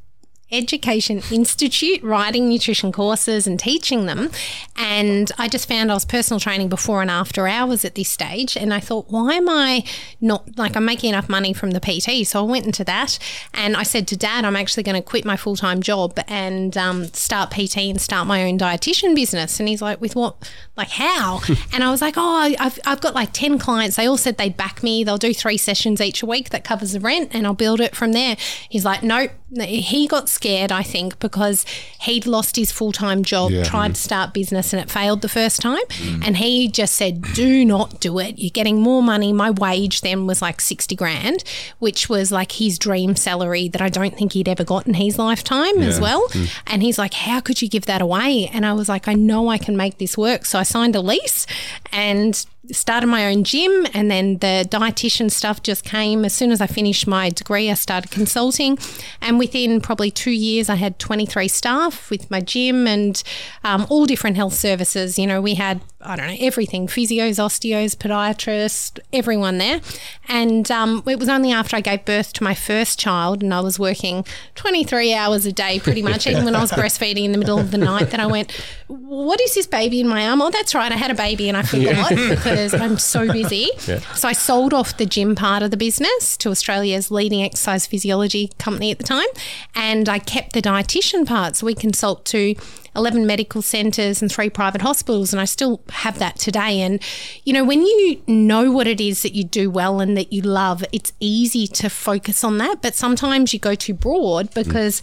[0.52, 4.30] Education Institute, writing nutrition courses and teaching them.
[4.76, 8.56] And I just found I was personal training before and after hours at this stage.
[8.56, 9.84] And I thought, why am I
[10.20, 12.26] not like I'm making enough money from the PT?
[12.26, 13.18] So I went into that
[13.52, 16.76] and I said to dad, I'm actually going to quit my full time job and
[16.76, 19.58] um, start PT and start my own dietitian business.
[19.58, 20.50] And he's like, with what?
[20.76, 21.40] Like, how?
[21.72, 23.96] and I was like, oh, I've, I've got like 10 clients.
[23.96, 25.04] They all said they'd back me.
[25.04, 27.96] They'll do three sessions each a week that covers the rent and I'll build it
[27.96, 28.36] from there.
[28.68, 29.30] He's like, nope.
[29.60, 31.64] He got scared, I think, because
[32.00, 33.64] he'd lost his full time job, Yeah.
[33.64, 34.04] tried to mm.
[34.04, 35.84] start business, and it failed the first time.
[35.88, 36.26] Mm.
[36.26, 38.38] And he just said, Do not do it.
[38.38, 39.32] You're getting more money.
[39.32, 41.44] My wage then was like 60 grand,
[41.78, 45.18] which was like his dream salary that I don't think he'd ever got in his
[45.18, 46.28] lifetime as well.
[46.28, 46.50] Mm.
[46.66, 48.50] And he's like, How could you give that away?
[48.52, 50.44] And I was like, I know I can make this work.
[50.44, 51.46] So I signed a lease
[51.92, 56.24] and started my own gym and then the dietitian stuff just came.
[56.24, 58.78] As soon as I finished my degree I started consulting.
[59.20, 63.22] And within probably two years I had 23 staff with my gym and
[63.64, 65.18] um, all different health services.
[65.18, 66.86] You know we had I don't know everything.
[66.86, 69.80] Physios osteos podiatrists everyone there.
[70.28, 73.60] And um, it was only after I gave birth to my first child and I
[73.60, 77.38] was working 23 hours a day pretty much even when I was breastfeeding in the
[77.38, 78.52] middle of the night that I went
[78.86, 80.42] what is this baby in my arm?
[80.42, 83.70] Oh that's right I had a baby and I forgot because I'm so busy.
[83.78, 88.50] So I sold off the gym part of the business to Australia's leading exercise physiology
[88.58, 89.26] company at the time
[89.74, 92.54] and I kept the dietitian part so we consult to
[92.96, 96.80] 11 medical centres and three private hospitals, and I still have that today.
[96.80, 97.02] And,
[97.44, 100.42] you know, when you know what it is that you do well and that you
[100.42, 102.82] love, it's easy to focus on that.
[102.82, 104.54] But sometimes you go too broad mm.
[104.54, 105.02] because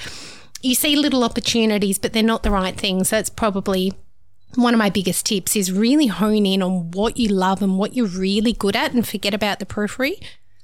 [0.62, 3.10] you see little opportunities, but they're not the right things.
[3.10, 3.94] That's probably
[4.56, 7.96] one of my biggest tips is really hone in on what you love and what
[7.96, 10.20] you're really good at and forget about the periphery.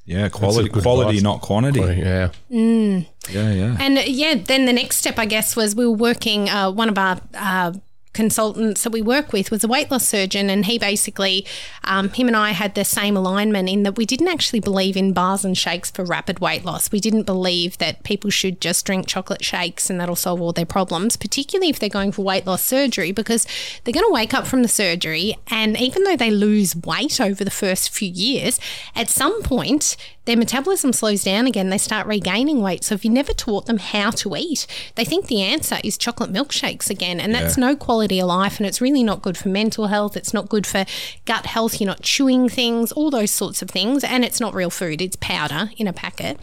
[0.08, 1.22] Yeah, quality, quality, advice.
[1.22, 1.82] not quantity.
[1.82, 2.32] Yeah.
[2.50, 3.78] Yeah, yeah.
[3.78, 6.50] And uh, yeah, then the next step, I guess, was we were working.
[6.50, 7.74] Uh, one of our uh,
[8.18, 11.46] consultants that we work with was a weight loss surgeon, and he basically,
[11.84, 15.14] um, him and I had the same alignment in that we didn't actually believe in
[15.14, 16.92] bars and shakes for rapid weight loss.
[16.92, 20.66] We didn't believe that people should just drink chocolate shakes and that'll solve all their
[20.66, 23.46] problems, particularly if they're going for weight loss surgery, because
[23.84, 27.44] they're going to wake up from the surgery, and even though they lose weight over
[27.44, 28.60] the first few years,
[28.96, 29.96] at some point
[30.28, 31.70] their metabolism slows down again.
[31.70, 32.84] They start regaining weight.
[32.84, 36.32] So if you never taught them how to eat, they think the answer is chocolate
[36.32, 37.20] milkshakes again.
[37.20, 38.60] And that's no quality of life.
[38.60, 40.18] And it's really not good for mental health.
[40.18, 40.86] It's not good for
[41.26, 41.80] gut health.
[41.80, 44.04] You're not chewing things, all those sorts of things.
[44.04, 46.38] And it's not real food, it's powder in a packet.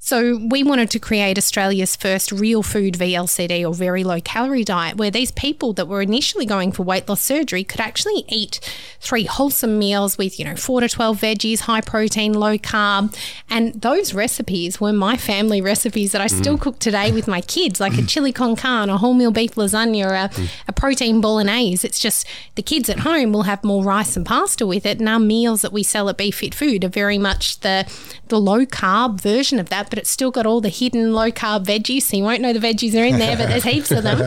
[0.00, 4.96] So we wanted to create Australia's first real food VLCD or very low calorie diet
[4.96, 8.60] where these people that were initially going for weight loss surgery could actually eat
[9.00, 13.14] three wholesome meals with, you know, 4 to 12 veggies, high protein, low carb.
[13.50, 16.60] And those recipes were my family recipes that I still mm.
[16.60, 20.28] cook today with my kids, like a chili con carne, a wholemeal beef lasagna, a,
[20.28, 20.50] mm.
[20.68, 21.86] a protein bolognese.
[21.86, 25.00] It's just the kids at home will have more rice and pasta with it.
[25.00, 27.86] And our meals that we sell at Be Fit Food are very much the
[28.28, 31.64] the low carb version of that, but it's still got all the hidden low carb
[31.64, 32.02] veggies.
[32.02, 34.20] So you won't know the veggies are in there, but there's heaps of them.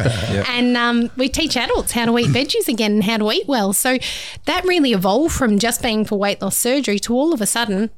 [0.47, 3.73] And um, we teach adults how to eat veggies again and how to eat well.
[3.73, 3.97] So
[4.45, 7.89] that really evolved from just being for weight loss surgery to all of a sudden.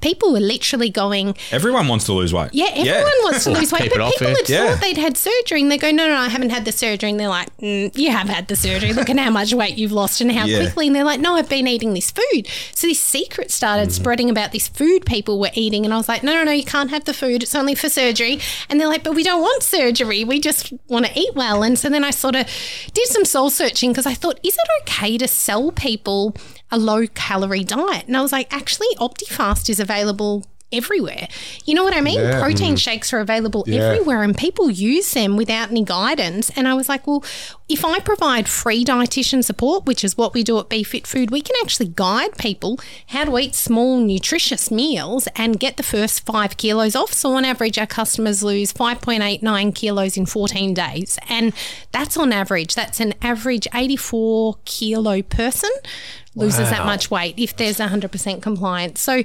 [0.00, 2.50] People were literally going, Everyone wants to lose weight.
[2.52, 4.36] yeah, everyone wants to lose weight, but people it.
[4.38, 4.70] had Yeah.
[4.72, 7.20] thought they'd had surgery, and they go, "No, no, I haven't had the surgery." And
[7.20, 8.92] they're like, mm, "You have had the surgery.
[8.94, 10.60] Look at how much weight you've lost and how Yeah.
[10.62, 14.02] quickly." And they're like, "No, I've been eating this food." So this secret started Mm-hmm.
[14.02, 16.64] spreading about this food people were eating, and I was like, "No, no, no, you
[16.64, 17.42] can't have the food.
[17.42, 20.24] It's only for surgery." And they're like, "But we don't want surgery.
[20.24, 22.46] We just want to eat well." And so then I sort of
[22.94, 26.34] did some soul searching because I thought, "Is it okay to sell people
[26.74, 31.28] a low calorie diet?" And I was like, "Actually, OptiFast is available." Everywhere.
[31.64, 32.20] You know what I mean?
[32.20, 32.40] Yeah.
[32.40, 32.78] Protein mm.
[32.78, 33.80] shakes are available Yeah.
[33.80, 36.50] everywhere and people use them without any guidance.
[36.56, 37.24] And I was like, well,
[37.68, 41.30] if I provide free dietitian support, which is what we do at Be Fit Food,
[41.30, 46.26] we can actually guide people how to eat small, nutritious meals and get the first
[46.26, 47.12] five kilos off.
[47.12, 51.18] So on average, our customers lose 5.89 kilos in 14 days.
[51.28, 51.54] And
[51.92, 52.74] that's on average.
[52.74, 55.70] That's an average 84 kilo person
[56.36, 59.00] loses that much weight if there's 100% compliance.
[59.00, 59.22] So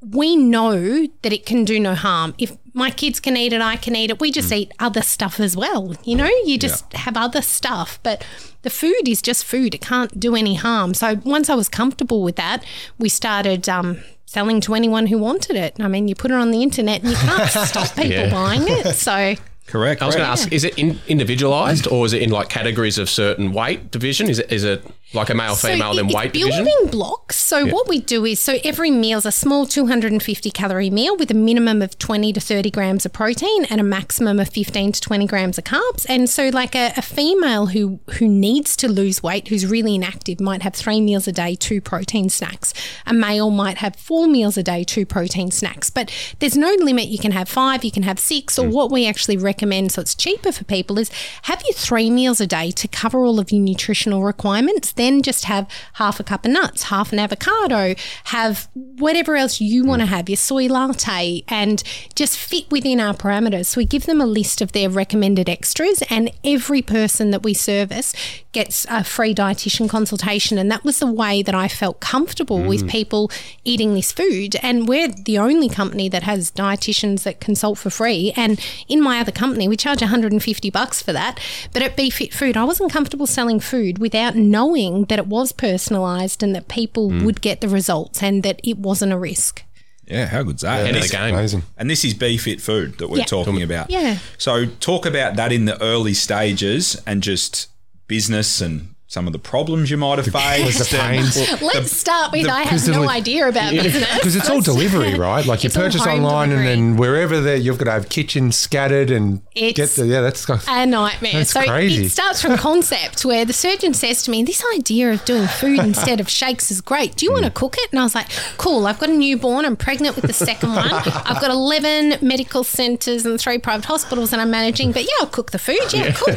[0.00, 2.34] we know that it can do no harm.
[2.38, 4.20] If my kids can eat it, I can eat it.
[4.20, 5.94] We just eat other stuff as well.
[6.04, 8.24] You know, you just have other stuff, but
[8.62, 9.74] the food is just food.
[9.74, 10.94] It can't do any harm.
[10.94, 12.64] So once I was comfortable with that,
[12.98, 15.76] we started um, selling to anyone who wanted it.
[15.80, 18.30] I mean, you put it on the internet and you can't stop people Yeah.
[18.30, 18.94] buying it.
[18.94, 19.34] So
[19.66, 20.02] Correct.
[20.02, 20.42] I was going to correct.
[20.46, 24.28] ask: Is it in, individualized, or is it in like categories of certain weight division?
[24.28, 26.90] Is it is it like a male female then it- weight building division?
[26.90, 27.36] blocks.
[27.36, 31.30] So what we do is, so every meal is a small 250 calorie meal with
[31.30, 35.00] a minimum of 20 to 30 grams of protein and a maximum of 15 to
[35.00, 36.06] 20 grams of carbs.
[36.08, 40.40] And so, like a, a female who who needs to lose weight, who's really inactive,
[40.40, 42.72] might have three meals a day, two protein snacks.
[43.06, 45.90] A male might have four meals a day, two protein snacks.
[45.90, 47.08] But there's no limit.
[47.08, 48.72] You can have five, you can have six, or mm.
[48.72, 51.10] what we actually recommend, so it's cheaper for people, is
[51.42, 54.92] have your three meals a day to cover all of your nutritional requirements.
[55.00, 59.82] Then just have half a cup of nuts, half an avocado, have whatever else you
[59.82, 59.86] mm.
[59.86, 61.82] want to have, your soy latte, and
[62.14, 63.66] just fit within our parameters.
[63.66, 67.54] So we give them a list of their recommended extras, and every person that we
[67.54, 68.12] service
[68.52, 70.58] gets a free dietitian consultation.
[70.58, 72.90] And that was the way that I felt comfortable with mm.
[72.90, 73.30] people
[73.64, 74.56] eating this food.
[74.62, 78.32] And we're the only company that has dietitians that consult for free.
[78.36, 81.40] And in my other company, we charge 150 bucks for that.
[81.72, 86.42] But at BeFit Food, I wasn't comfortable selling food without knowing that it was personalized
[86.42, 87.24] and that people hmm.
[87.24, 89.64] would get the results and that it wasn't a risk.
[90.06, 90.78] Yeah, how good's that?
[90.78, 91.34] Head And of this- game.
[91.34, 91.62] Amazing.
[91.78, 93.24] And this is BeFit food that we're Yeah.
[93.24, 93.90] talking about.
[93.90, 94.18] Yeah.
[94.38, 97.68] So talk about that in the early stages and just
[98.08, 100.88] business and some of the problems you might have faced.
[100.88, 101.60] the pains.
[101.60, 104.08] Let's start with I have no idea about business.
[104.20, 105.44] Because it's all delivery, right?
[105.44, 109.10] Like you purchase home online and then wherever there, you've got to have kitchens scattered
[109.10, 110.20] and get the yeah.
[110.20, 111.32] That's a nightmare.
[111.32, 112.04] That's so crazy.
[112.06, 115.78] it starts from concept where the surgeon says to me, This idea of doing food
[115.90, 117.16] instead of shakes is great.
[117.16, 117.90] Do you want to cook it?
[117.90, 119.64] And I was like, Cool, I've got a newborn.
[119.64, 120.88] I'm pregnant with the second one.
[120.88, 124.92] I've got 11 medical centres and three private hospitals that I'm managing.
[124.92, 125.92] But yeah, I'll cook the food.
[125.92, 126.36] Yeah, cool.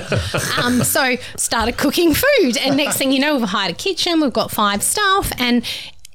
[0.64, 2.58] Um, so started cooking food.
[2.64, 5.64] And next thing you know, we've hired a kitchen, we've got five staff, and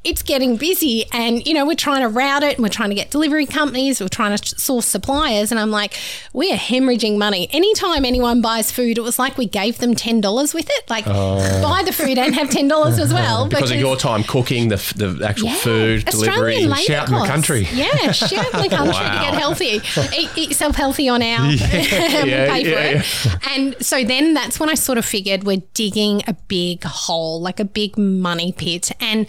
[0.09, 2.95] it's getting busy and you know we're trying to route it and we're trying to
[2.95, 5.95] get delivery companies we're trying to source suppliers and i'm like
[6.33, 10.55] we are hemorrhaging money anytime anyone buys food it was like we gave them $10
[10.55, 11.63] with it like oh.
[11.63, 15.27] buy the food and have $10 as well Because of your time cooking the, the
[15.27, 16.69] actual food delivery.
[16.83, 17.67] Shout in the country.
[17.73, 19.81] Yeah, shout in the country to get healthy.
[20.17, 23.49] Eat, eat yourself healthy on our, Yeah, pay for yeah, it.
[23.51, 27.61] And so then that's when I sort of figured we're digging a big hole, like
[27.61, 28.91] a big money pit.
[29.01, 29.27] And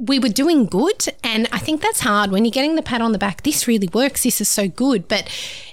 [0.00, 1.06] we were doing good.
[1.22, 3.42] And I think that's hard when you're getting the pat on the back.
[3.42, 4.22] This really works.
[4.22, 5.06] This is so good.
[5.08, 5.28] But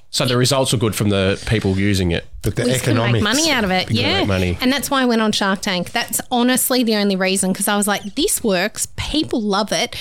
[0.09, 2.25] So the results were good from the people using it.
[2.41, 3.23] but the we just couldn't economics.
[3.23, 3.91] make money out of it.
[3.91, 4.57] Yeah, money.
[4.61, 5.91] and that's why I went on Shark Tank.
[5.91, 8.87] That's honestly the only reason because I was like, this works.
[8.97, 9.95] People love it.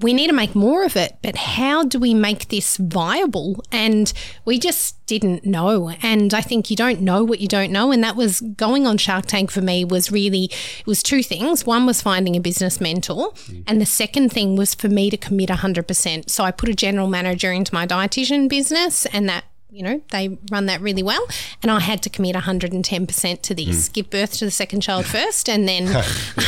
[0.00, 3.64] We need to make more of it, but how do we make this viable?
[3.72, 4.12] And
[4.44, 5.90] we just didn't know.
[6.02, 7.92] And I think you don't know what you don't know.
[7.92, 11.64] And that was going on Shark Tank for me was really it was two things.
[11.64, 13.64] One was finding a business mentor, mm.
[13.66, 16.30] and the second thing was for me to commit hundred percent.
[16.30, 20.38] So I put a general manager into my dietitian business, and that you know, they
[20.50, 21.26] run that really well.
[21.62, 25.48] And I had to commit 110% to this, give birth to the second child first,
[25.48, 26.04] and then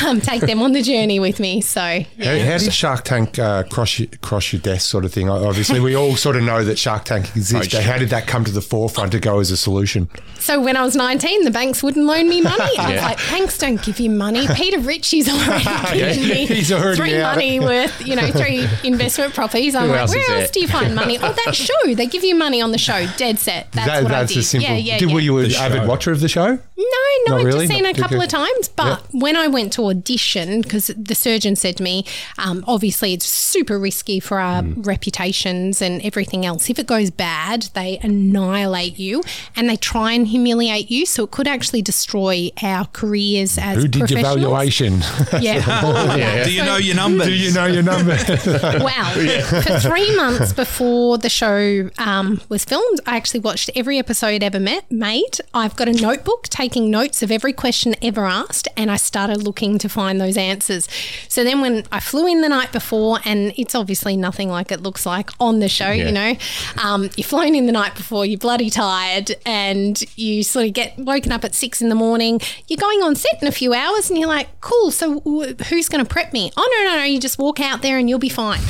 [0.07, 1.61] um, take them on the journey with me.
[1.61, 2.05] So, How,
[2.39, 5.29] how did Shark Tank uh, cross your, cross your desk, sort of thing?
[5.29, 7.75] Obviously, we all sort of know that Shark Tank exists.
[7.75, 10.09] Oh, how did that come to the forefront to go as a solution?
[10.39, 12.57] so when I was 19, the banks wouldn't loan me money.
[12.79, 14.47] I was like, banks don't give you money.
[14.55, 15.65] Peter Ritchie's already
[15.99, 17.35] given me He's already three out.
[17.35, 19.75] money worth, you know, three investment properties.
[19.75, 20.49] I'm Who like, else where is else there?
[20.53, 21.19] do you find money?
[21.21, 21.95] Oh, that show.
[21.95, 23.08] They give you money on the show.
[23.17, 23.71] Dead set.
[23.73, 24.41] That's That- what that's I did.
[24.41, 24.69] a simple.
[24.71, 25.15] Yeah, yeah, did, yeah.
[25.15, 26.47] Were you an avid watcher of the show?
[26.47, 26.85] No,
[27.27, 27.67] no, Not I've really?
[27.67, 28.25] just seen Not it a couple okay.
[28.27, 28.69] of times.
[28.69, 32.05] But when I went to audition, because the surgeon said to me,
[32.39, 34.87] um, obviously it's super risky for our Mm.
[34.87, 36.71] reputations and everything else.
[36.71, 39.23] If it goes bad, they annihilate you
[39.57, 41.07] and they try and humiliate you.
[41.07, 45.03] So it could actually destroy our careers as Who did your valuation?
[45.41, 46.15] Yeah, all of.
[46.45, 47.27] Do you So- know your numbers?
[47.27, 48.17] Do you know your number?
[48.79, 49.13] Wow.
[49.63, 54.61] For three months before the show um, was filmed, I actually watched every episode ever
[54.61, 55.39] met, made.
[55.55, 59.79] I've got a notebook taking notes of every question ever asked, and I started looking
[59.79, 60.89] to find those answers.
[61.29, 64.81] So then when I flew in the night before, and it's obviously nothing like it
[64.83, 66.07] looks like on the show, Yeah.
[66.07, 66.37] you know,
[66.83, 70.99] um, you're flown in the night before, you're bloody tired, and you sort of get
[70.99, 72.41] woken up at six in the morning.
[72.69, 75.21] You're going on set in a few hours, and you're like, cool, so
[75.69, 76.51] who's going to prep me?
[76.57, 78.61] Oh, no, no, no, you just walk out there and you'll be fine.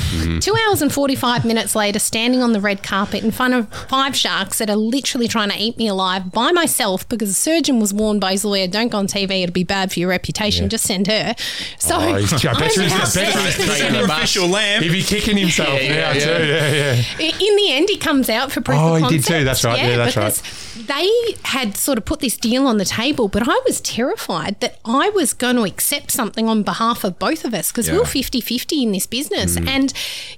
[0.40, 4.16] Two hours and 45 minutes later, standing on the red carpet in front of five
[4.18, 7.94] sharks that are literally trying to eat me alive by myself because the surgeon was
[7.94, 9.42] warned Dawn Basilware, don't go on TV.
[9.42, 10.68] It'll be bad for your reputation.
[10.68, 11.34] Just send her.
[11.78, 13.42] So Oh, he's- I bet you I'm he's- I out bet you there.
[13.42, 14.18] he's Straight in the bus.
[14.18, 14.82] Official lamb.
[14.82, 16.12] He'd be kicking himself Yeah, yeah, now yeah.
[16.38, 16.46] too.
[16.46, 17.46] Yeah, yeah.
[17.48, 19.44] In the end, he comes out for proof Oh, of he did too.
[19.44, 19.78] That's right.
[19.78, 20.42] Yeah, that's right.
[20.88, 21.10] They
[21.44, 25.10] had sort of put this deal on the table, but I was terrified that I
[25.10, 28.00] was going to accept something on behalf of both of us because we Yeah.
[28.00, 29.56] were 50 50 in this business.
[29.56, 29.68] Mm.
[29.68, 29.92] And,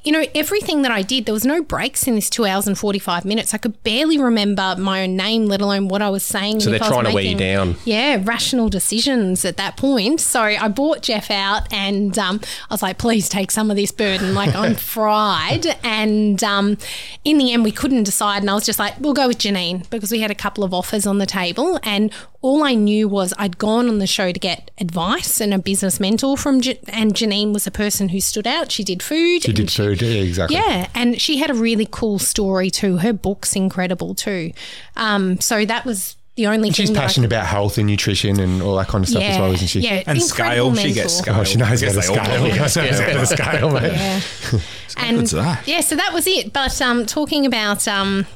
[0.05, 2.77] you know, everything that I did, there was no breaks in this two hours and
[2.77, 3.55] 45 minutes.
[3.55, 6.61] I could barely remember my own name, let alone what I was saying.
[6.61, 7.77] So they're trying to wear you down.
[7.85, 10.21] yeah, rational decisions at that point.
[10.21, 13.93] So I bought Jeff out and um, I was like, please take some of this
[13.93, 14.35] burden.
[14.35, 15.67] Like, I'm fried.
[15.85, 16.77] And um,
[17.25, 18.43] in the end, we couldn't decide.
[18.43, 20.73] And I was just like, we'll go with Janine because we had a couple of
[20.73, 21.79] offers on the table.
[21.83, 25.59] And all I knew was I'd gone on the show to get advice and a
[25.59, 28.73] business mentor from, Ja- and Janine was a person who stood out.
[28.73, 29.43] She did food.
[29.43, 30.01] She and did food.
[30.01, 30.57] Yeah, exactly.
[30.57, 32.97] yeah, and she had a really cool story too.
[32.99, 34.53] Her book's incredible too.
[34.97, 38.41] Um, so that was the only She's thing that I passionate about health and nutrition
[38.41, 39.81] and all that kind of stuff as well, isn't she?
[39.81, 40.75] Yeah, And incredible scale.
[40.77, 41.35] She gets scale.
[41.37, 42.51] Oh, she knows how to they all scale.
[42.51, 43.93] She knows how to scale, mate.
[43.93, 44.21] Yeah.
[44.51, 44.63] Good
[44.97, 45.69] and to that.
[45.69, 46.53] yeah, so that was it.
[46.55, 48.27] But um, talking about um,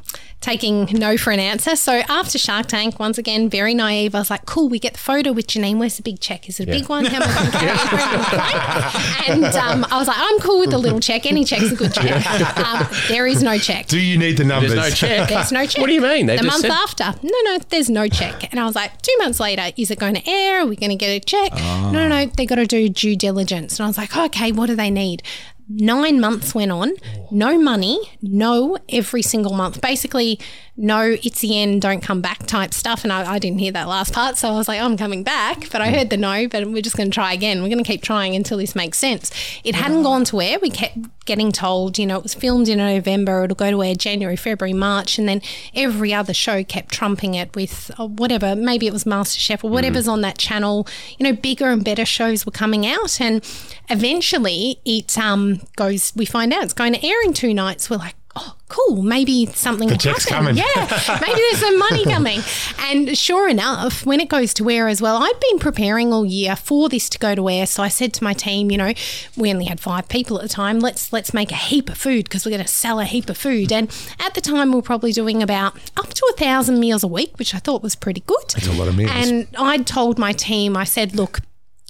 [0.44, 1.74] taking no for an answer.
[1.74, 4.14] So after Shark Tank, once again, very naive.
[4.14, 5.78] I was like, cool, we get the photo with Janine.
[5.78, 6.48] Where's the big check?
[6.50, 7.06] Is it a big one?
[7.06, 7.54] How much?
[8.34, 9.28] Right?
[9.28, 11.24] And um, I was like, I'm cool with the little check.
[11.26, 12.26] Any check's a good check.
[12.58, 13.86] Um, there is no check.
[13.86, 14.74] Do you need the numbers?
[14.74, 15.28] There's no check.
[15.28, 15.80] There's no check.
[15.80, 16.26] What do you mean?
[16.26, 17.04] They the month said- after.
[17.22, 18.50] No, no, there's no check.
[18.50, 20.60] And I was like, two months later, is it going to air?
[20.60, 21.54] Are we going to get a check?
[21.54, 22.26] No, no, no.
[22.26, 23.78] They got to do due diligence.
[23.78, 25.22] And I was like, okay, what do they need?
[25.68, 27.28] Nine months went on, oh.
[27.30, 29.80] no money, no every single month.
[29.80, 30.38] Basically,
[30.76, 33.04] no, it's the end, don't come back type stuff.
[33.04, 34.36] And I, I didn't hear that last part.
[34.36, 35.70] So I was like, I'm coming back.
[35.70, 37.62] But I heard the no, but we're just going to try again.
[37.62, 39.30] We're going to keep trying until this makes sense.
[39.62, 40.58] It hadn't gone to air.
[40.60, 43.94] We kept getting told, you know, it was filmed in November, it'll go to air
[43.94, 45.16] January, February, March.
[45.16, 45.40] And then
[45.74, 50.08] every other show kept trumping it with uh, whatever, maybe it was MasterChef or whatever's
[50.08, 50.86] on that channel.
[51.18, 53.20] You know, bigger and better shows were coming out.
[53.20, 53.44] And
[53.88, 57.88] eventually it um, goes, we find out it's going to air in two nights.
[57.88, 60.56] We're like, oh, cool, maybe something will check's happen.
[60.56, 60.56] coming.
[60.56, 62.40] Yeah, maybe there's some money coming.
[62.80, 66.56] And sure enough, when it goes to air as well, I'd been preparing all year
[66.56, 67.66] for this to go to air.
[67.66, 68.92] So I said to my team, you know,
[69.36, 70.80] we only had five people at the time.
[70.80, 73.36] Let's let's make a heap of food because we're going to sell a heap of
[73.36, 73.72] food.
[73.72, 77.08] And at the time, we were probably doing about up to a thousand meals a
[77.08, 78.44] week, which I thought was pretty good.
[78.54, 79.10] That's a lot of meals.
[79.14, 81.40] And I'd told my team, I said, look.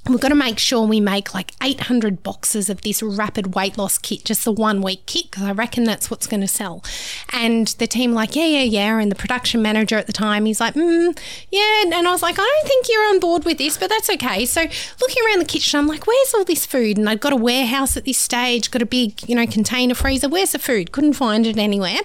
[0.07, 3.97] We've got to make sure we make like 800 boxes of this rapid weight loss
[3.97, 6.85] kit, just the one week kit, because I reckon that's what's going to sell.
[7.33, 8.99] And the team, like, yeah, yeah, yeah.
[8.99, 11.19] And the production manager at the time, he's like, mm,
[11.51, 11.83] yeah.
[11.85, 14.45] And I was like, I don't think you're on board with this, but that's okay.
[14.45, 16.99] So looking around the kitchen, I'm like, where's all this food?
[16.99, 20.29] And I've got a warehouse at this stage, got a big, you know, container freezer.
[20.29, 20.93] Where's the food?
[20.93, 22.01] Couldn't find it anywhere.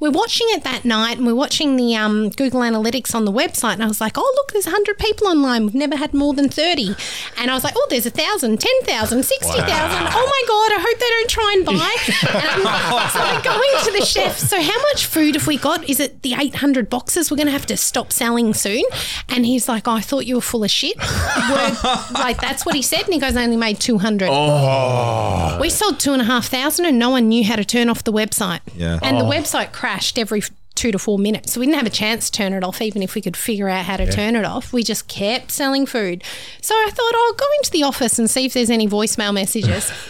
[0.00, 3.74] We're watching it that night and we're watching the um, Google Analytics on the website.
[3.74, 5.66] And I was like, oh, look, there's 100 people online.
[5.66, 6.96] We've never had more than 30.
[7.38, 10.08] And I was like, oh, there's a thousand, ten thousand, sixty thousand.
[10.12, 11.96] Oh my God, I hope they don't try and buy.
[12.34, 14.38] And I'm, so I'm going to the chef.
[14.38, 15.88] So how much food have we got?
[15.88, 17.30] Is it the 800 boxes?
[17.30, 18.82] We're going to have to stop selling soon.
[19.28, 20.96] And he's like, oh, I thought you were full of shit.
[20.98, 23.02] Like, that's what he said.
[23.04, 24.28] And he goes, I only made 200.
[24.30, 27.88] Oh, We sold two and a half thousand and no one knew how to turn
[27.88, 28.60] off the website.
[28.74, 28.98] Yeah.
[29.02, 29.30] And the oh.
[29.30, 30.42] website crashed every
[30.74, 31.52] two to four minutes.
[31.52, 33.68] So we didn't have a chance to turn it off, even if we could figure
[33.68, 34.72] out how to turn it off.
[34.72, 36.22] We just kept selling food.
[36.60, 39.32] So I thought, oh, I'll go into the office and see if there's any voicemail
[39.32, 39.92] messages.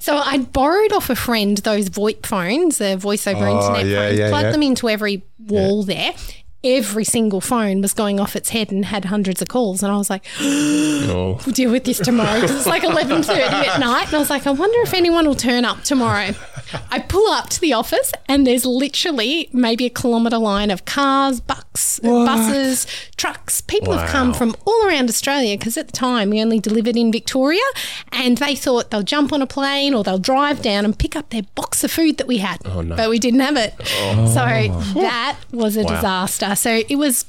[0.00, 4.06] So I borrowed off a friend those VoIP phones, the voice over oh, internet yeah,
[4.06, 4.52] phones, yeah, plugged yeah.
[4.52, 6.14] them into every wall there.
[6.62, 9.82] Every single phone was going off its head and had hundreds of calls.
[9.82, 11.38] And I was like, Oh.
[11.46, 14.06] we'll deal with this tomorrow because it's like 11.30 at night.
[14.06, 16.34] And I was like, I wonder if anyone will turn up tomorrow.
[16.90, 21.40] I pull up to the office and there's literally maybe a kilometre line of cars,
[21.40, 23.60] bucks, buses, trucks.
[23.60, 27.10] People have come from all around Australia because at the time we only delivered in
[27.10, 27.60] Victoria
[28.12, 31.30] and they thought they'll jump on a plane or they'll drive down and pick up
[31.30, 32.58] their box of food that we had.
[32.66, 32.94] Oh, no.
[32.96, 33.74] But we didn't have it.
[33.80, 34.26] Oh.
[34.28, 36.49] So that was a disaster.
[36.54, 37.24] So it was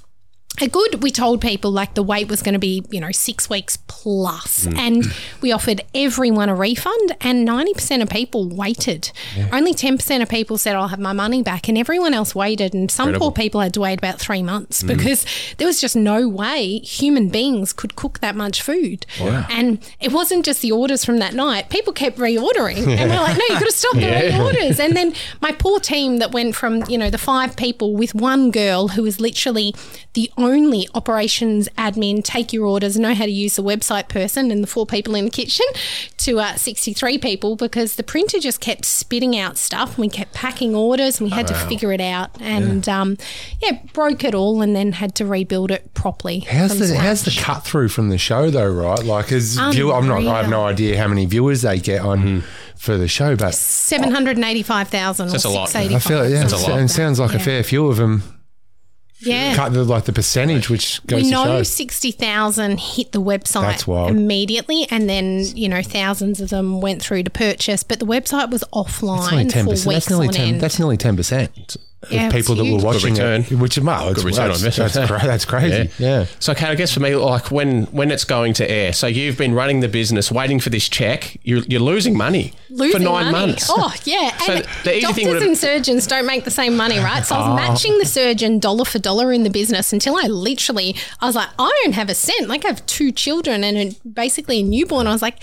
[0.59, 3.49] a good we told people like the wait was going to be you know six
[3.49, 4.65] weeks plus.
[4.65, 4.77] Mm.
[4.77, 5.05] And
[5.41, 9.11] we offered everyone a refund and 90% of people waited.
[9.51, 12.73] Only 10% of people said i'll have my money back and everyone else waited.
[12.73, 13.31] And some Incredible.
[13.31, 14.87] poor people had to wait about three months mm.
[14.87, 15.25] because
[15.57, 19.05] there was just no way human beings could cook that much food.
[19.49, 21.69] And it wasn't just the orders from that night.
[21.69, 22.87] People kept reordering.
[23.01, 24.79] And we're like no you've got to stop the reorders.
[24.79, 28.51] And then my poor team that went from you know the five people with one
[28.51, 29.73] girl who was literally
[30.13, 34.63] the only operations admin, take your orders, know how to use the website person, and
[34.63, 35.65] the four people in the kitchen
[36.17, 39.97] to uh, 63 people because the printer just kept spitting out stuff.
[39.97, 42.30] We kept packing orders and we had to figure it out.
[42.39, 43.17] And um,
[43.62, 46.39] yeah, broke it all and then had to rebuild it properly.
[46.39, 49.04] How's from the how's the cut through from the show though, right?
[49.04, 52.43] Like, as view, I'm not, I have no idea how many viewers they get on
[52.82, 55.69] for the show, but 785,000 That's a lot.
[55.75, 55.95] I 685.
[55.95, 56.80] I feel yeah, That's a lot.
[56.80, 58.23] it sounds like a fair few of them.
[59.21, 59.55] Yeah.
[59.55, 64.87] Cut the like the percentage, which goes we know 60,000 hit the website That's immediately,
[64.89, 68.62] and then, you know, thousands of them went through to purchase, but the website was
[68.62, 69.87] That's offline only ten for percent.
[69.87, 70.58] weeks That's nearly ten.
[70.60, 71.77] That's nearly ten percent
[72.10, 73.52] Yeah, of it's people that were watching it.
[73.52, 74.93] Which well, it's, Good return on that's, investment.
[74.93, 75.89] that's, cra- that's crazy.
[76.02, 76.25] Yeah.
[76.39, 79.37] So, okay, I guess for me, like when when it's going to air, so you've
[79.37, 81.37] been running the business, waiting for this check.
[81.43, 83.47] You're, you're losing money Losing for nine money.
[83.47, 83.67] months.
[83.69, 84.35] Oh, yeah.
[84.37, 87.23] So And the easy doctors thing and surgeons don't make the same money, right?
[87.23, 87.56] So I was ah.
[87.56, 91.49] matching the surgeon dollar for dollar in the business until I literally, I was like,
[91.60, 92.47] I don't have a cent.
[92.47, 95.06] Like I have two children and a, basically a newborn.
[95.06, 95.37] I was like,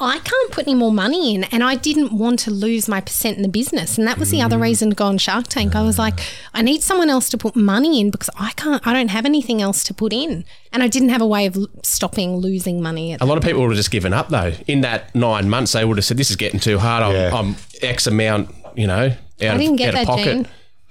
[0.00, 1.44] I can't put any more money in.
[1.44, 3.98] And I didn't want to lose my percent in the business.
[3.98, 4.62] And that was the other mm.
[4.62, 5.74] reason to go on Shark Tank.
[5.74, 6.02] I was ah.
[6.02, 6.20] like,
[6.54, 9.60] I need someone else to put money in because I can't, I don't have anything
[9.60, 10.44] else to put in.
[10.72, 13.12] And I didn't have a way of stopping losing money.
[13.12, 14.52] At A lot of people would have just given up though.
[14.66, 17.02] In that nine months, they would have said, "This is getting too hard.
[17.02, 17.30] I'm, Yeah.
[17.34, 20.48] I'm X amount, you know, out, didn't of, get out of that, pocket." Gene.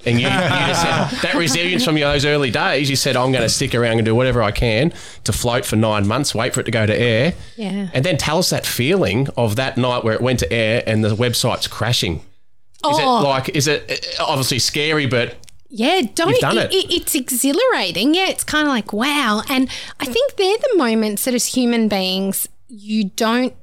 [0.07, 0.33] And you, you
[0.67, 2.89] just said that resilience from those early days.
[2.89, 4.93] You said, "I'm going to stick around and do whatever I can
[5.25, 7.89] to float for nine months, wait for it to go to air, Yeah.
[7.93, 11.03] and then tell us that feeling of that night where it went to air and
[11.03, 12.21] the website's crashing." Is
[12.83, 13.19] Oh.
[13.19, 13.49] it like?
[13.49, 15.35] Is it obviously scary, but
[15.69, 16.29] Yeah, don't.
[16.29, 16.93] You've done it, it.
[16.93, 18.13] it's exhilarating.
[18.13, 19.41] Yeah, it's kind of like wow.
[19.49, 23.53] And I think they're the moments that, as human beings, you don't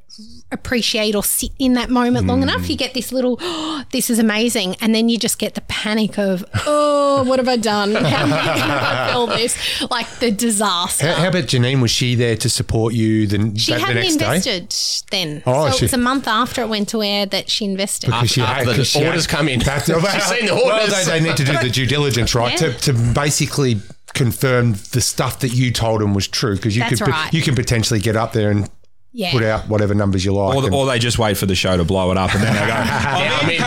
[0.52, 2.68] appreciate or sit in that moment long enough.
[2.68, 2.84] You mm-hmm.
[2.84, 6.44] get this little, oh, this is amazing, and then you just get the panic of,
[6.66, 7.94] oh, what have I done?
[7.94, 9.90] How am I going to fulfill this?
[9.90, 11.06] Like the disaster.
[11.06, 11.80] How, how about Janine?
[11.82, 14.36] Was she there to support you the, she that, the hadn't next day?
[14.36, 15.42] invested then.
[15.46, 18.06] Oh, so she- it was a month after it went to air that she invested.
[18.06, 19.58] Because she After had- the 'cause she orders had- come in.
[19.60, 22.52] That's- She's seen the Well, they, they need to do the due diligence, right?
[22.60, 22.72] Yeah.
[22.72, 23.80] To, to basically
[24.14, 27.32] confirm the stuff that you told them was true, because you That's could right.
[27.34, 28.68] you can potentially get up there and
[29.14, 29.30] yeah.
[29.30, 30.56] put out whatever numbers you like.
[30.56, 32.52] Or, the, or they just wait for the show to blow it up and then
[32.52, 33.60] they go, now I'm in.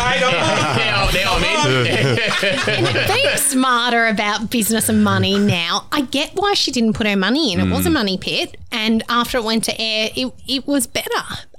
[0.78, 3.08] Now, now I'm in.
[3.08, 7.54] being smarter about business and money now, I get why she didn't put her money
[7.54, 7.60] in.
[7.60, 11.10] It was a money pit, and after it went to air, it, it was better.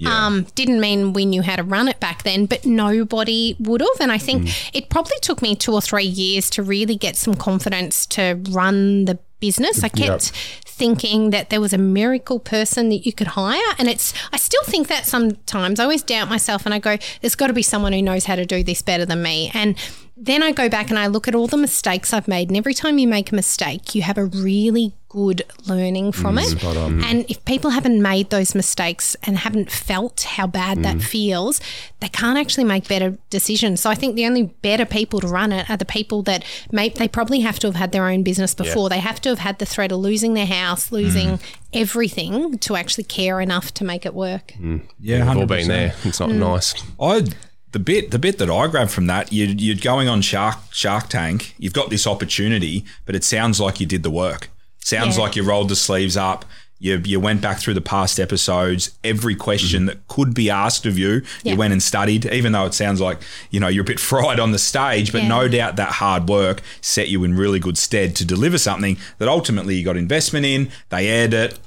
[0.05, 3.99] Um, didn't mean we knew how to run it back then, but nobody would have.
[3.99, 7.35] And I think it probably took me two or three years to really get some
[7.35, 9.83] confidence to run the business.
[9.83, 10.31] I kept
[10.79, 13.75] thinking that there was a miracle person that you could hire.
[13.77, 15.79] And it's, I still think that sometimes.
[15.79, 18.35] I always doubt myself and I go, there's got to be someone who knows how
[18.35, 19.51] to do this better than me.
[19.53, 19.75] And
[20.21, 22.49] then I go back and I look at all the mistakes I've made.
[22.49, 26.43] And every time you make a mistake, you have a really good learning from mm,
[26.43, 27.05] it.
[27.05, 31.01] And if people haven't made those mistakes and haven't felt how bad that mm.
[31.01, 31.61] feels,
[32.01, 33.79] they can't actually make better decisions.
[33.79, 36.89] So I think the only better people to run it are the people that may
[36.89, 38.89] they probably have to have had their own business before.
[38.89, 41.41] They have to have had the threat of losing their house, losing mm.
[41.73, 44.53] everything to actually care enough to make it work.
[44.99, 45.47] yeah, We've all 100%.
[45.47, 45.95] been there.
[46.03, 46.75] It's not nice.
[46.99, 47.23] I
[47.71, 51.07] the bit the bit that I grabbed from that, you you're going on Shark Shark
[51.09, 51.53] Tank.
[51.57, 54.49] You've got this opportunity, but it sounds like you did the work.
[54.79, 55.23] Sounds Yeah.
[55.23, 56.45] like you rolled the sleeves up.
[56.81, 58.91] You, you went back through the past episodes.
[59.03, 61.51] Every question that could be asked of you, Yeah.
[61.51, 62.25] you went and studied.
[62.27, 63.19] Even though it sounds like
[63.51, 65.27] you know you're a bit fried on the stage, but Yeah.
[65.27, 69.27] no doubt that hard work set you in really good stead to deliver something that
[69.27, 70.69] ultimately you got investment in.
[70.89, 71.59] They aired it.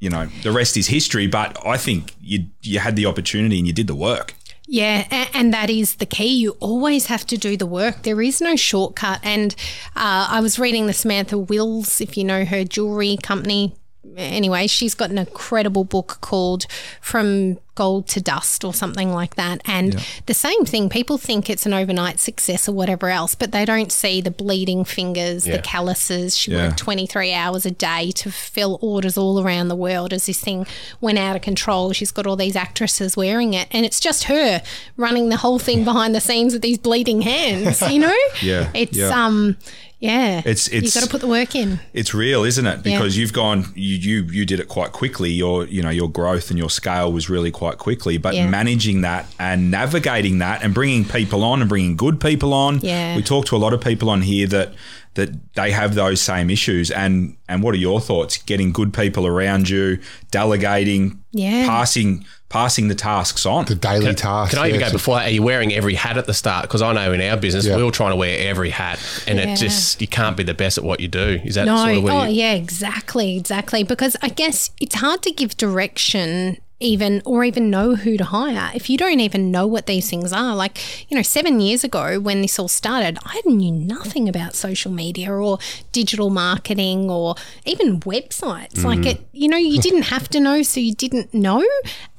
[0.00, 1.26] You know the rest is history.
[1.26, 4.34] But I think you you had the opportunity and you did the work.
[4.72, 6.34] Yeah, and that is the key.
[6.34, 8.04] You always have to do the work.
[8.04, 9.20] There is no shortcut.
[9.22, 9.54] And
[9.94, 13.74] uh, I was reading the Samantha Wills, if you know her jewelry company.
[14.16, 16.66] Anyway, she's got an incredible book called
[17.00, 19.62] From Gold to Dust or something like that.
[19.64, 23.64] And the same thing, people think it's an overnight success or whatever else, but they
[23.64, 25.60] don't see the bleeding fingers, the Yeah.
[25.62, 26.36] calluses.
[26.36, 26.66] She Yeah.
[26.66, 30.66] worked 23 hours a day to fill orders all around the world as this thing
[31.00, 31.92] went out of control.
[31.92, 34.62] She's got all these actresses wearing it, and it's just her
[34.96, 38.16] running the whole thing behind the scenes with these bleeding hands, you know?
[38.42, 39.08] Yeah, It's, yeah.
[39.26, 39.56] um,
[40.02, 40.38] yeah.
[40.40, 41.78] It's- you it's- got to put the work in.
[41.94, 42.76] It's real, isn't it?
[42.84, 42.98] Yeah.
[42.98, 45.30] Because you've gone, you, you you did it quite quickly.
[45.30, 48.18] Your you know your growth and your scale was really quite quickly.
[48.18, 48.48] But Yeah.
[48.50, 52.80] managing that and navigating that and bringing people on and bringing good people on.
[52.82, 53.16] Yeah.
[53.16, 54.74] We talk to a lot of people on here that
[55.14, 56.90] that they have those same issues.
[56.90, 58.38] And and what are your thoughts?
[58.38, 59.98] Getting good people around you,
[60.30, 61.66] delegating, Yeah.
[61.66, 63.64] passing passing the tasks on.
[63.64, 64.50] The daily task.
[64.52, 65.26] Can I even yeah, go so- before that?
[65.28, 66.62] Are you wearing every hat at the start?
[66.62, 67.76] Because I know in our business, Yeah.
[67.76, 69.52] we were trying to wear every hat, and Yeah.
[69.52, 71.40] it just you can't be the best at what you do.
[71.44, 73.82] Is that No, sort of where oh you, yeah, exactly, exactly.
[73.84, 78.70] Because I guess it's hard to give direction even or even know who to hire
[78.74, 80.54] if you don't even know what these things are.
[80.54, 80.78] Like,
[81.10, 85.32] you know, seven years ago when this all started, I knew nothing about social media
[85.32, 85.58] or
[85.92, 88.82] digital marketing or even websites.
[88.82, 89.08] Like mm-hmm.
[89.08, 91.64] it, you know, you didn't have to know, so you didn't know.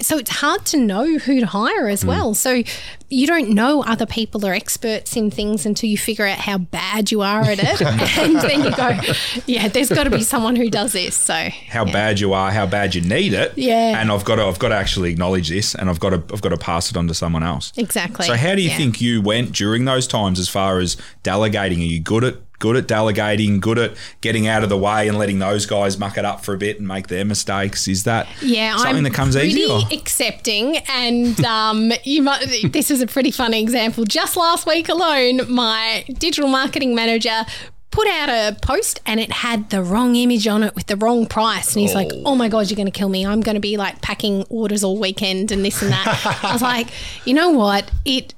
[0.02, 2.08] So it's hard to know who to hire as mm.
[2.08, 2.34] well.
[2.34, 2.64] So
[3.10, 7.12] you don't know other people are experts in things until you figure out how bad
[7.12, 7.82] you are at it.
[8.18, 9.00] and then you go,
[9.46, 11.16] yeah, there's got to be someone who does this.
[11.16, 13.54] So how bad you are, how bad you need it.
[13.56, 14.00] Yeah.
[14.00, 16.42] And I've got to I've got to actually acknowledge this and I've got to I've
[16.42, 17.74] got to pass it on to someone else.
[17.76, 18.26] exactly.
[18.28, 18.78] So how do you Yeah.
[18.78, 21.80] think you went during those times as far as delegating?
[21.80, 23.92] Are you good at good at delegating, good at
[24.22, 26.78] getting out of the way and letting those guys muck it up for a bit
[26.80, 27.88] and make their mistakes?
[27.90, 29.66] Is that Yeah, something I'm that comes easy?
[29.66, 29.82] Or?
[29.92, 32.46] accepting, and um, you might.
[32.72, 34.06] This is a pretty funny example.
[34.06, 37.46] Just last week alone, my digital marketing manager
[37.94, 41.28] put out a post and it had the wrong image on it with the wrong
[41.28, 43.26] price, and he's like, "Oh, oh my god, you're going to kill me!
[43.26, 46.62] I'm going to be like packing orders all weekend and this and that." I was
[46.62, 46.88] like,
[47.26, 48.34] you know what, it.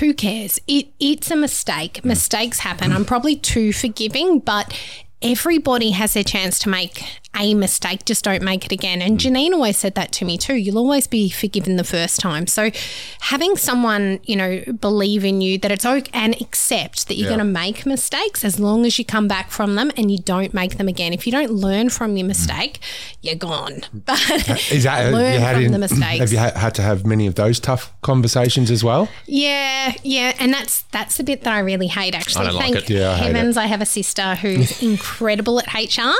[0.00, 0.58] Who cares?
[0.66, 2.02] It it's a mistake.
[2.04, 2.90] Mistakes happen.
[2.90, 4.76] I'm probably too forgiving, but
[5.22, 7.02] everybody has their chance to make
[7.36, 9.02] a mistake, just don't make it again.
[9.02, 9.28] And hmm.
[9.28, 10.54] Janine always said that to me too.
[10.54, 12.46] You'll always be forgiven the first time.
[12.46, 12.70] So
[13.20, 17.36] having someone, you know, believe in you that it's okay and accept that you're Yeah.
[17.36, 20.54] going to make mistakes as long as you come back from them and you don't
[20.54, 21.12] make them again.
[21.12, 22.28] If you don't learn from your hmm.
[22.28, 22.78] mistake,
[23.20, 23.82] you're gone.
[24.04, 26.18] But Is that learn you had from in- the mistakes.
[26.18, 29.08] Have you had to have many of those tough conversations as well?
[29.26, 32.14] Yeah, yeah, and that's that's the bit that I really hate.
[32.14, 32.90] Actually, I like thank it.
[32.90, 36.14] Yeah, I hate heavens I have a sister who's incredible at HR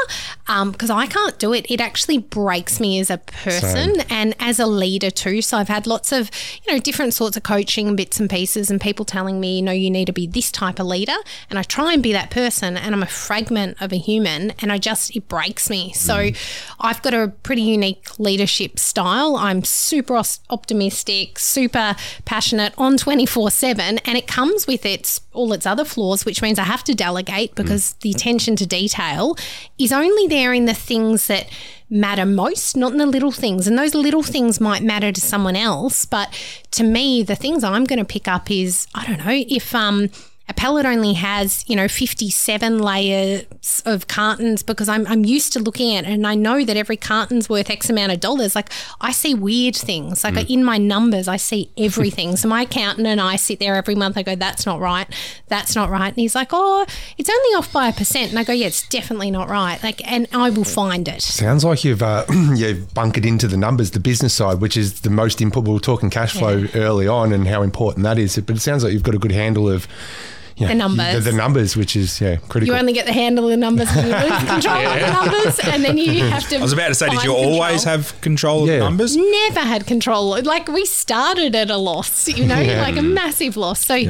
[0.71, 1.71] because um, I can't do it.
[1.71, 5.41] It actually breaks me as a person and as a leader too.
[5.41, 6.31] So I've had lots of
[6.65, 9.73] you know different sorts of coaching bits and pieces, and people telling me, you know,
[9.73, 11.17] you need to be this type of leader,
[11.49, 14.71] and I try and be that person, and I'm a fragment of a human, and
[14.71, 15.93] I just it breaks me.
[15.93, 16.37] So mm.
[16.79, 19.37] I've got a pretty unique leadership style.
[19.37, 20.21] I'm super
[20.51, 26.25] optimistic, super passionate on 24 7, and it comes with its all its other flaws,
[26.25, 29.37] which means I have to delegate because the attention to detail
[29.79, 31.49] is only there in the things that
[31.91, 33.67] matter most, not in the little things.
[33.67, 36.33] And those little things might matter to someone else, but
[36.73, 40.11] to me, the things I'm going to pick up is I don't know if um
[40.47, 43.45] a pallet only has, you know, 57 layers
[43.87, 46.99] of cartons because I'm, I'm used to looking at it and I know that every
[46.99, 48.55] carton's worth X amount of dollars.
[48.55, 48.71] Like
[49.01, 50.23] I see weird things.
[50.23, 52.37] Like in my numbers, I see everything.
[52.37, 54.19] so my accountant and I sit there every month.
[54.19, 55.07] I go, that's not right.
[55.49, 56.09] That's not right.
[56.09, 56.85] And he's like, oh,
[57.17, 58.31] it's only off by a percent.
[58.31, 59.83] And I go, yeah, it's definitely not right.
[59.83, 61.23] Like, and I will find it.
[61.23, 65.11] Sounds like you've uh, you've bunkered into the numbers, the business side, which is the
[65.11, 65.69] most important.
[65.69, 68.85] We were talking cash flow early on and how important that is, but it sounds
[68.85, 69.89] like you've got a good handle of
[70.57, 71.25] you know, The numbers.
[71.25, 72.75] The, the numbers, which is yeah critical.
[72.75, 75.59] You only get the handle of the numbers when you lose control of the numbers,
[75.61, 76.57] and then you have to.
[76.59, 78.79] I was about to say, did find you always have control of Yeah.
[78.79, 79.17] numbers?
[79.17, 80.41] never had control.
[80.43, 82.83] Like we started at a loss, you know, Yeah.
[82.83, 83.85] like a massive loss.
[83.85, 84.05] So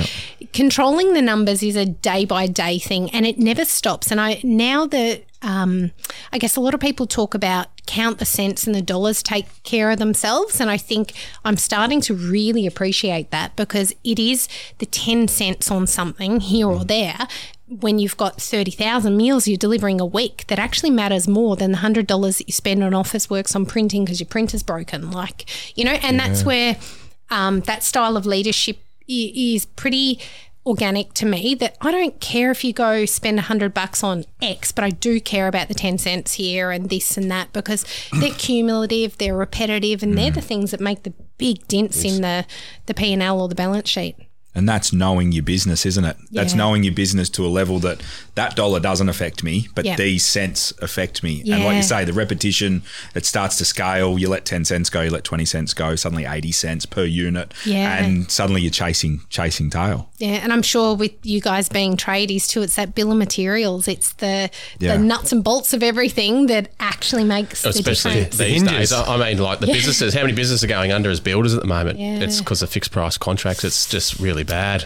[0.53, 4.11] controlling the numbers is a day by day thing and it never stops.
[4.11, 5.90] And I now that um,
[6.32, 9.47] I guess a lot of people talk about count the cents and the dollars take
[9.62, 10.61] care of themselves.
[10.61, 11.12] And I think
[11.45, 16.68] I'm starting to really appreciate that because it is the 10 cents on something here
[16.68, 17.28] or there
[17.66, 21.78] when you've got 30,000 meals you're delivering a week that actually matters more than the
[21.78, 25.11] $100 that you spend on office works on printing because your printer's broken.
[25.11, 26.76] Like, you know, and that's where
[27.30, 28.78] um, that style of leadership
[29.09, 30.20] is pretty
[30.66, 34.24] organic to me that I don't care if you go spend a hundred bucks on
[34.40, 37.84] X, but I do care about the 10 cents here and this and that because
[38.20, 40.36] they're cumulative, they're repetitive, and they're mm.
[40.36, 42.46] the things that make the big dents in the,
[42.86, 44.16] the P&L or the balance sheet.
[44.57, 46.16] And that's knowing your business, isn't it?
[46.30, 48.00] That's knowing your business to a level that
[48.36, 49.96] that dollar doesn't affect me, but Yeah.
[49.96, 51.40] these cents affect me.
[51.50, 52.82] And like you say, the repetition,
[53.16, 54.16] it starts to scale.
[54.18, 57.52] You let 10 cents go, you let 20 cents go, suddenly 80 cents per unit.
[57.64, 57.96] Yeah.
[58.05, 60.09] And suddenly you're chasing chasing tail.
[60.18, 63.88] Yeah, and I'm sure with you guys being tradies too, it's that bill of materials.
[63.88, 64.96] It's the Yeah.
[64.96, 68.36] the nuts and bolts of everything that actually makes the Especially difference.
[68.36, 68.90] these hinges.
[68.90, 68.92] days.
[68.92, 71.61] I I mean, like the businesses, how many businesses are going under as builders at
[71.61, 71.98] the moment?
[71.98, 72.20] Yeah.
[72.20, 73.64] It's because of fixed price contracts.
[73.64, 74.84] It's just really bad.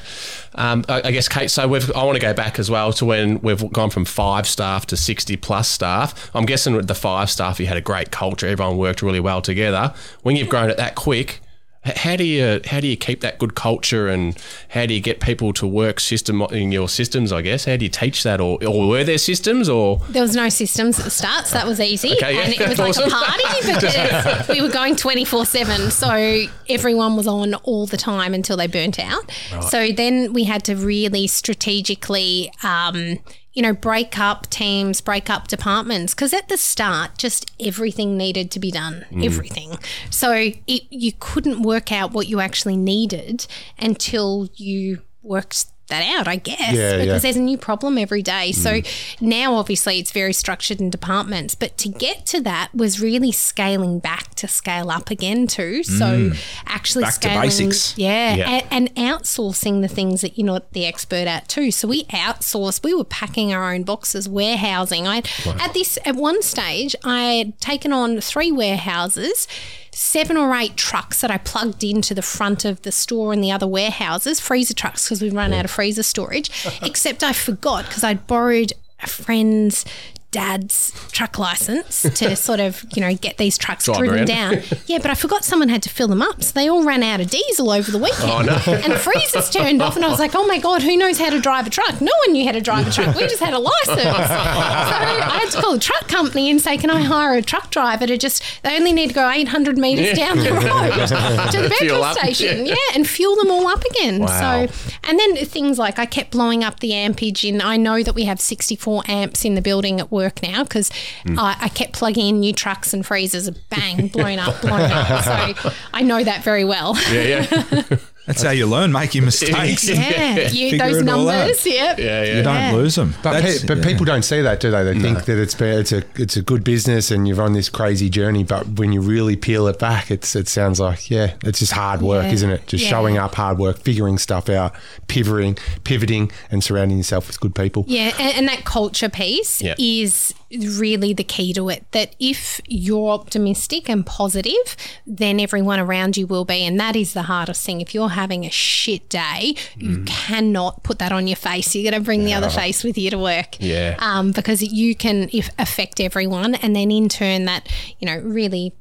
[0.55, 3.41] Um, I, I guess, Kate, so I want to go back as well to when
[3.41, 6.31] we've gone from five staff to 60 plus staff.
[6.35, 8.47] I'm guessing with the five staff, you had a great culture.
[8.47, 9.95] Everyone worked really well together.
[10.23, 11.41] When you've grown it that quick,
[11.85, 14.37] How do you how do you keep that good culture and
[14.71, 17.33] how do you get people to work system in your systems?
[17.33, 20.35] I guess how do you teach that, or, or were there systems, or There was
[20.35, 22.13] no systems at the start, so that was easy.
[22.15, 23.09] Okay, yeah, and it was like awesome.
[23.09, 25.91] a party because we were going 24 7.
[25.91, 29.31] So everyone was on all the time until they burnt out.
[29.71, 33.19] So then we had to really strategically, um,
[33.59, 36.15] you know, break up teams, break up departments.
[36.15, 39.25] Because at the start, just everything needed to be done, Mm.
[39.25, 39.79] everything.
[40.11, 46.29] So it, you couldn't work out what you actually needed until you worked that out,
[46.29, 47.19] I guess, Yeah, because yeah.
[47.19, 48.53] there's a new problem every day.
[48.53, 48.87] So Mm.
[49.21, 51.55] now, obviously, it's very structured in departments.
[51.55, 55.83] But to get to that was really scaling back to scale up again too.
[55.83, 56.33] So
[56.67, 57.09] actually Mm.
[57.09, 57.95] Back to basics.
[57.97, 58.61] yeah, Yeah.
[58.71, 61.71] And, and outsourcing the things that you're not the expert at too.
[61.71, 62.83] So we outsourced.
[62.85, 65.07] We were packing our own boxes, warehousing.
[65.09, 65.23] I
[65.61, 69.49] at this at one stage, I had taken on three warehouses.
[69.93, 73.51] Seven or eight trucks that I plugged into the front of the store and the
[73.51, 76.51] other warehouses, freezer trucks, because we've run out of freezer storage.
[76.83, 78.73] Except I forgot because I'd borrowed
[79.03, 79.85] a friend's
[80.31, 84.27] dad's truck license to sort of, you know, get these trucks Drive driven around.
[84.27, 84.63] down.
[84.87, 86.43] Yeah, but I forgot someone had to fill them up.
[86.43, 88.31] So they all ran out of diesel over the weekend.
[88.31, 88.73] Oh, no.
[88.75, 89.97] And the freezers turned off.
[89.97, 92.01] And I was like, oh my God, who knows how to drive a truck?
[92.01, 93.17] No one knew how to drive a truck.
[93.17, 94.03] We just had a license.
[94.03, 97.71] So I had to call the truck company and say, can I hire a truck
[97.71, 101.75] driver to just, they only need to go 800 metres down the road to the
[101.79, 102.67] petrol station.
[102.67, 102.75] Yeah.
[102.95, 104.21] and fuel them all up again.
[104.21, 104.67] Wow.
[104.67, 104.75] So,
[105.05, 107.45] and then things like I kept blowing up the ampage.
[107.49, 110.91] And I know that we have 64 amps in the building at work now because
[111.27, 115.25] I, I kept plugging in new trucks and freezers, bang, blown up, blown up.
[115.25, 116.97] So I know that very well.
[117.13, 117.83] yeah, yeah,
[118.29, 119.89] That's how you learn making mistakes.
[119.89, 121.39] Yeah, you, those it all out.
[121.39, 121.67] numbers.
[121.67, 121.99] Yep.
[121.99, 122.37] yeah, yeah.
[122.37, 122.73] You don't Yeah.
[122.75, 123.15] lose them.
[123.23, 123.85] But, pe- but yeah.
[123.85, 124.85] people don't see that, do they?
[124.85, 127.69] They think that it's be- it's a it's a good business and you're on this
[127.69, 128.45] crazy journey.
[128.45, 132.03] But when you really peel it back, it's it sounds like yeah, it's just hard
[132.03, 132.33] work, Yeah.
[132.33, 132.67] isn't it?
[132.69, 132.91] Just Yeah.
[132.91, 134.75] showing up, hard work, figuring stuff out,
[135.09, 137.85] pivoting, pivoting, and surrounding yourself with good people.
[137.89, 139.75] Yeah, and, and that culture piece Yeah.
[139.79, 141.85] is really the key to it.
[141.93, 144.77] That if you're optimistic and positive,
[145.07, 146.65] then everyone around you will be.
[146.65, 147.81] And that is the hardest thing.
[147.81, 151.75] If you're having a shit day, you cannot put that on your face.
[151.75, 153.57] You're going to bring the other face with you to work.
[153.61, 153.97] Yeah.
[153.99, 156.55] Um, because you can if, affect everyone.
[156.57, 157.69] And then in turn, that,
[157.99, 158.75] you know, really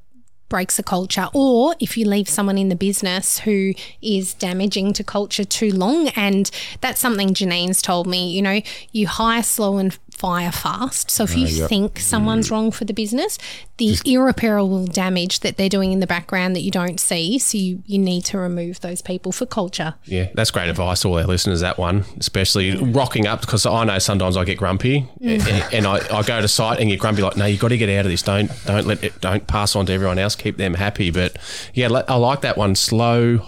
[0.49, 5.03] breaks the culture or if you leave someone in the business who is damaging to
[5.03, 6.49] culture too long and
[6.80, 8.61] that's something Janine's told me you know
[8.93, 12.51] you hire slow and fire fast so if you uh, think someone's mm.
[12.51, 13.38] wrong for the business
[13.78, 17.84] the irreparable damage that they're doing in the background that you don't see so you,
[17.86, 21.26] you need to remove those people for culture Yeah, that's great advice to all our
[21.26, 21.61] listeners.
[21.61, 25.74] That one, especially rocking up because I know sometimes I get grumpy and, mm.
[25.74, 27.22] and I, I go to site and get grumpy.
[27.22, 28.22] Like, no, you have got to get out of this.
[28.22, 29.20] Don't don't let it.
[29.22, 30.36] Don't pass on to everyone else.
[30.36, 31.11] Keep them happy.
[31.11, 31.38] But
[31.74, 32.76] yeah, I like that one.
[32.76, 33.45] Slow.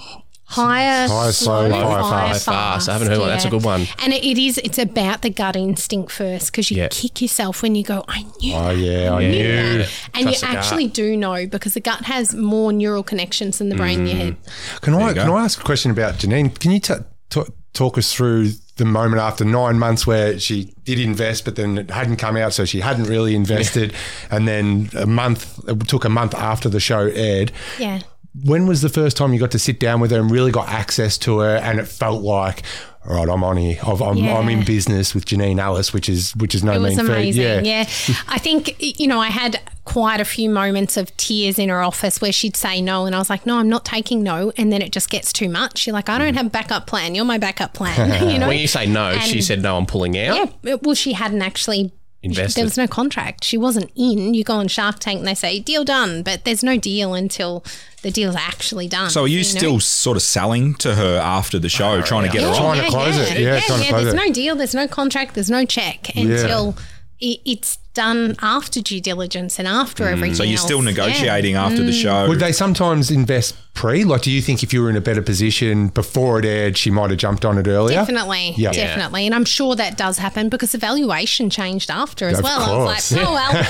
[0.50, 2.46] Hire, Hire slow, fire fast.
[2.46, 2.90] Fast.
[2.90, 3.30] I haven't heard one.
[3.30, 3.86] That's a good one.
[4.00, 6.88] and it, it is it's about the gut instinct first because you Yeah.
[6.90, 9.30] kick yourself when you go I knew Oh yeah, I Yeah.
[9.32, 9.78] knew.
[9.80, 9.90] that.
[10.14, 10.56] and you Trust the gut.
[10.56, 14.16] actually do know because the gut has more neural connections than the brain in your
[14.16, 14.20] mm.
[14.20, 14.36] head.
[14.82, 15.22] Can I you go.
[15.24, 16.58] can I ask a question about Janine?
[16.60, 16.94] Can you t-
[17.30, 17.44] t-
[17.74, 21.92] talk us through the moment after nine months where she did invest, but then it
[21.92, 23.94] hadn't come out, so she hadn't really invested,
[24.32, 27.52] and then a month it took a month after the show aired.
[27.78, 28.00] Yeah.
[28.44, 30.70] When was the first time you got to sit down with her and really got
[30.70, 32.64] access to her, and it felt like,
[33.08, 33.80] all right, I'm on here.
[33.86, 34.38] I've, I'm, Yeah.
[34.38, 37.14] I'm in business with Janine Allis, which is which is no It was mean feat.
[37.14, 37.44] amazing.
[37.44, 37.62] Yeah.
[37.62, 38.16] Yeah.
[38.28, 42.22] I think, you know, I had quite a few moments of tears in her office
[42.22, 43.06] where she'd say no.
[43.06, 44.52] And I was like, no, I'm not taking no.
[44.58, 45.88] And then it just gets too much.
[45.88, 46.38] You're like, I don't mm.
[46.38, 47.16] have a backup plan.
[47.16, 48.30] You're my backup plan.
[48.30, 48.50] you know?
[48.50, 49.78] When you say no, she said no.
[49.78, 50.52] I'm pulling out.
[50.64, 50.76] Yeah.
[50.82, 51.92] Well, she hadn't actually.
[52.22, 52.58] Invested.
[52.58, 53.46] There was no contract.
[53.46, 54.34] She wasn't in.
[54.34, 57.64] You go on Shark Tank and they say deal done, but there's no deal until
[58.02, 59.10] the deal's actually done.
[59.10, 59.44] So are you know?
[59.44, 62.56] still sort of selling to her after the show, uh, trying to get her on?
[62.56, 63.40] Trying to close it.
[63.40, 64.28] Yeah, trying to close there's it.
[64.28, 66.78] no deal, there's no contract, there's no check until
[67.20, 70.32] it, it's done after due diligence and after everything.
[70.34, 70.38] Mm.
[70.38, 70.86] So you're still else.
[70.88, 70.92] Yeah.
[71.06, 72.28] negotiating after the show.
[72.30, 74.04] Would they sometimes invest pre?
[74.04, 76.92] Like, do you think if you were in a better position before it aired, she
[76.92, 77.96] might have jumped on it earlier?
[77.98, 78.72] Definitely, Yeah.
[78.72, 82.62] definitely, and I'm sure that does happen because the valuation changed after as Of well.
[82.62, 83.12] I course.
[83.12, 83.52] was like, oh well,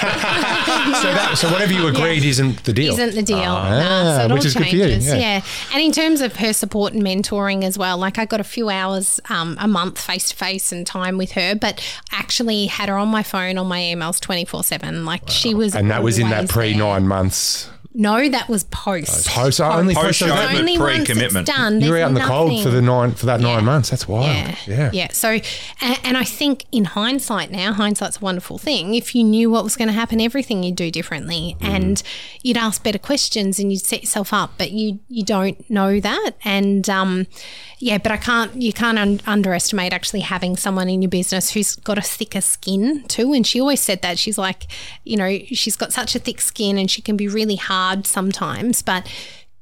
[1.01, 2.93] So, that, so whatever you agreed isn't the deal.
[2.93, 3.37] isn't the deal.
[3.39, 5.07] Ah, Nah, so it which all is good for you, changes.
[5.07, 5.15] yeah.
[5.17, 5.41] yeah.
[5.73, 8.69] And in terms of her support and mentoring as well, like I got a few
[8.69, 12.95] hours um, a month face to face and time with her, but actually had her
[12.97, 15.05] on my phone, on my emails 24 7.
[15.05, 15.75] Like she was.
[15.75, 19.27] and that was in that pre nine months No, that was post.
[19.27, 20.35] Post, I only Post so show.
[20.35, 21.47] Only once pre-commitment.
[21.47, 21.81] done.
[21.81, 23.89] you were out in the cold for the nine for that nine months.
[23.89, 24.27] That's wild.
[24.27, 24.55] Yeah.
[24.67, 24.89] Yeah.
[24.93, 25.07] Yeah.
[25.11, 25.39] So,
[25.81, 28.93] and, and I think in hindsight now, hindsight's a wonderful thing.
[28.93, 32.01] If you knew what was going to happen, everything you'd do differently and
[32.43, 36.31] you'd ask better questions and you'd set yourself up, but you, you don't know that.
[36.43, 37.25] And, um,
[37.79, 41.77] yeah, but I can't, you can't un- underestimate actually having someone in your business who's
[41.77, 43.33] got a thicker skin too.
[43.33, 44.67] And she always said that she's like,
[45.05, 48.81] you know, she's got such a thick skin and she can be really hard sometimes,
[48.81, 49.07] but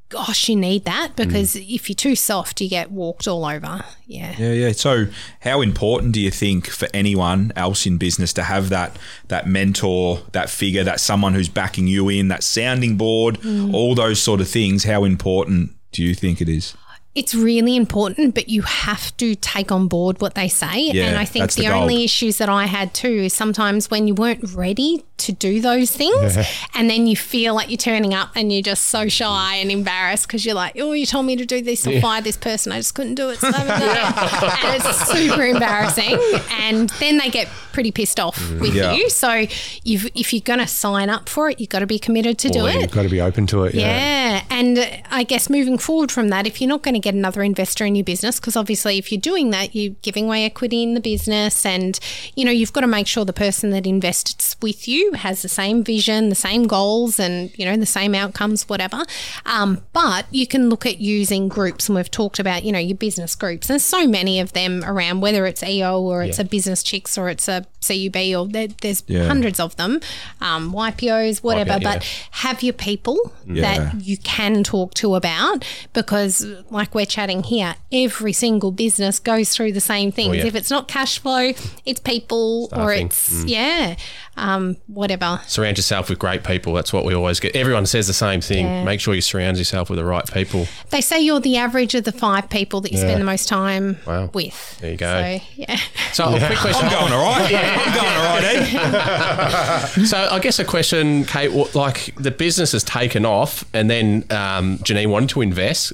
[0.09, 3.83] gosh, you need that because if you're too soft, you get walked all over.
[4.05, 4.35] Yeah.
[4.37, 4.71] Yeah, yeah.
[4.71, 5.07] So,
[5.41, 8.95] how important do you think for anyone else in business to have that
[9.27, 13.73] that mentor, that figure, that someone who's backing you in, that sounding board, Mm.
[13.73, 14.83] all those sort of things?
[14.85, 16.73] How important do you think it is?
[17.15, 20.91] It's really important, but you have to take on board what they say.
[20.93, 24.07] Yeah, and I think the the, only issues that I had too is sometimes when
[24.07, 26.37] you weren't ready to do those things,
[26.73, 30.27] and then you feel like you're turning up and you're just so shy and embarrassed
[30.27, 32.71] because you're like, oh, you told me to do this or fire this person.
[32.71, 33.37] I just couldn't do it.
[33.47, 34.65] So I haven't done it.
[34.65, 36.19] And it's super embarrassing.
[36.61, 38.75] And then they get pretty pissed off with Mm.
[38.75, 38.93] Yeah.
[38.93, 39.09] you.
[39.09, 39.45] So
[39.83, 42.49] you've, if you're going to sign up for it, you've got to be committed to
[42.49, 42.81] do it.
[42.81, 43.75] You've got to be open to it.
[43.75, 43.87] Yeah.
[43.87, 44.43] Yeah.
[44.49, 47.41] And uh, I guess moving forward from that, if you're not going to get another
[47.43, 50.93] investor in your business, because obviously if you're doing that, you're giving away equity in
[50.95, 51.99] the business and,
[52.35, 55.49] you know, you've got to make sure the person that invests with you has the
[55.49, 59.03] same vision, the same goals and, you know, the same outcomes, whatever.
[59.45, 62.97] Um, but you can look at using groups and we've talked about, you know, your
[62.97, 63.67] business groups.
[63.67, 67.29] There's so many of them around, whether it's EO or it's a business chicks or
[67.29, 69.27] it's a CUB or there, there's Yeah.
[69.27, 70.01] hundreds of them,
[70.41, 71.71] um, YPOs, whatever.
[71.71, 71.93] YPO, yeah.
[71.93, 73.61] But have your people Yeah.
[73.91, 79.49] that you can talk to about because like we're chatting here every single business goes
[79.49, 80.45] through the same things yeah.
[80.45, 81.51] if it's not cash flow
[81.85, 83.95] it's people or it's yeah
[84.35, 86.73] um, whatever Surround yourself with great people.
[86.73, 87.55] That's what we always get.
[87.55, 88.65] Everyone says the same thing.
[88.65, 88.83] Yeah.
[88.83, 90.67] Make sure you surround yourself with the right people.
[90.89, 93.97] they say you're the average of the five people that you spend the most time
[94.05, 94.29] Wow.
[94.33, 95.37] with There you go.
[95.37, 95.77] so yeah
[96.13, 96.85] So, a quick question.
[96.87, 97.51] I'm going all right.
[97.53, 100.07] I'm going all right, Ed.
[100.07, 101.51] So, I guess a question, Kate.
[101.75, 105.93] Like the business has taken off, and then um, Janine wanted to invest.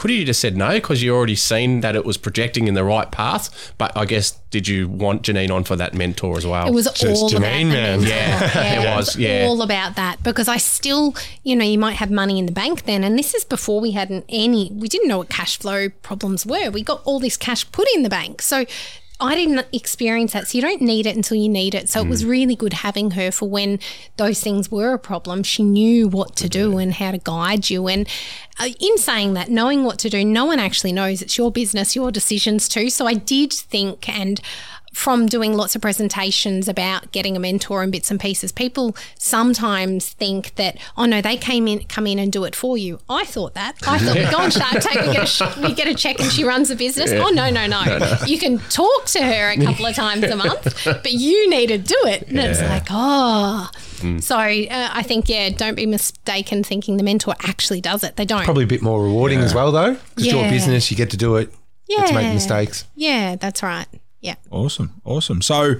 [0.00, 2.84] Could you just said no because you already seen that it was projecting in the
[2.84, 3.74] right path?
[3.76, 6.66] But I guess did you want Janine on for that mentor as well?
[6.66, 8.00] It was Just all Janine, about man.
[8.00, 8.08] mentor.
[8.08, 9.44] Yeah, it was, yeah.
[9.46, 12.86] all about that because I still, you know, you might have money in the bank
[12.86, 14.70] then, and this is before we had any.
[14.72, 16.70] We didn't know what cash flow problems were.
[16.70, 18.64] We got all this cash put in the bank, so.
[19.20, 21.88] I didn't experience that, so you don't need it until you need it.
[21.88, 23.78] So it was really good having her for when
[24.16, 25.42] those things were a problem.
[25.42, 27.86] She knew what to do and how to guide you.
[27.86, 28.08] And
[28.58, 31.20] uh, in saying that, knowing what to do, no one actually knows.
[31.22, 32.88] It's your business, your decisions too.
[32.88, 34.40] So I did think, and
[34.92, 40.10] from doing lots of presentations about getting a mentor and bits and pieces, people sometimes
[40.10, 42.98] think that, oh no, they came in, come in and do it for you.
[43.08, 43.76] I thought that.
[43.86, 46.20] I thought we go on Shark Tank, we get, a sh- we get a check
[46.20, 47.12] and she runs the business.
[47.12, 50.84] Oh no, no, no, You can talk to her a couple of times a month,
[50.84, 52.28] but you need to do it.
[52.28, 53.70] And it's like, oh.
[54.20, 58.16] So uh, I think, yeah, don't be mistaken thinking the mentor actually does it.
[58.16, 58.44] They don't.
[58.44, 61.36] Probably a bit more rewarding as well, though, because your business, you get to do
[61.36, 61.52] it.
[61.88, 62.86] Get to make mistakes.
[62.96, 63.86] Yeah, that's right.
[64.20, 64.34] Yeah.
[64.50, 65.40] Awesome, awesome.
[65.42, 65.76] So,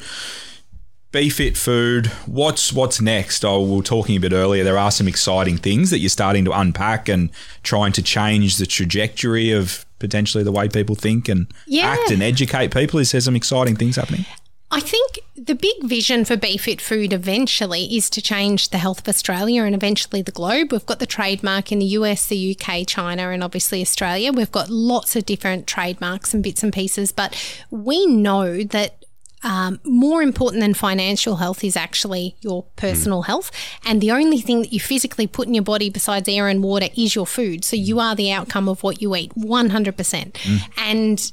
[1.13, 2.07] BeFit Food.
[2.27, 3.45] What's what's next?
[3.45, 4.63] Oh, we were talking a bit earlier.
[4.63, 7.31] There are some exciting things that you're starting to unpack and
[7.65, 11.89] trying to change the trajectory of potentially the way people think and Yeah.
[11.89, 13.01] act and educate people.
[13.01, 14.25] Is there some exciting things happening?
[14.73, 19.09] I think the big vision for BeFit Food eventually is to change the health of
[19.09, 20.71] Australia and eventually the globe.
[20.71, 24.33] We've got the trademark in the US, the UK, China, and obviously Australia.
[24.33, 27.35] We've got lots of different trademarks and bits and pieces, but
[27.71, 28.97] we know that.
[29.43, 33.51] Um, more important than financial health is actually your personal health.
[33.87, 36.89] And the only thing that you physically put in your body besides air and water
[36.95, 37.65] is your food.
[37.65, 40.37] So you are the outcome of what you eat, 100%.
[40.77, 41.33] And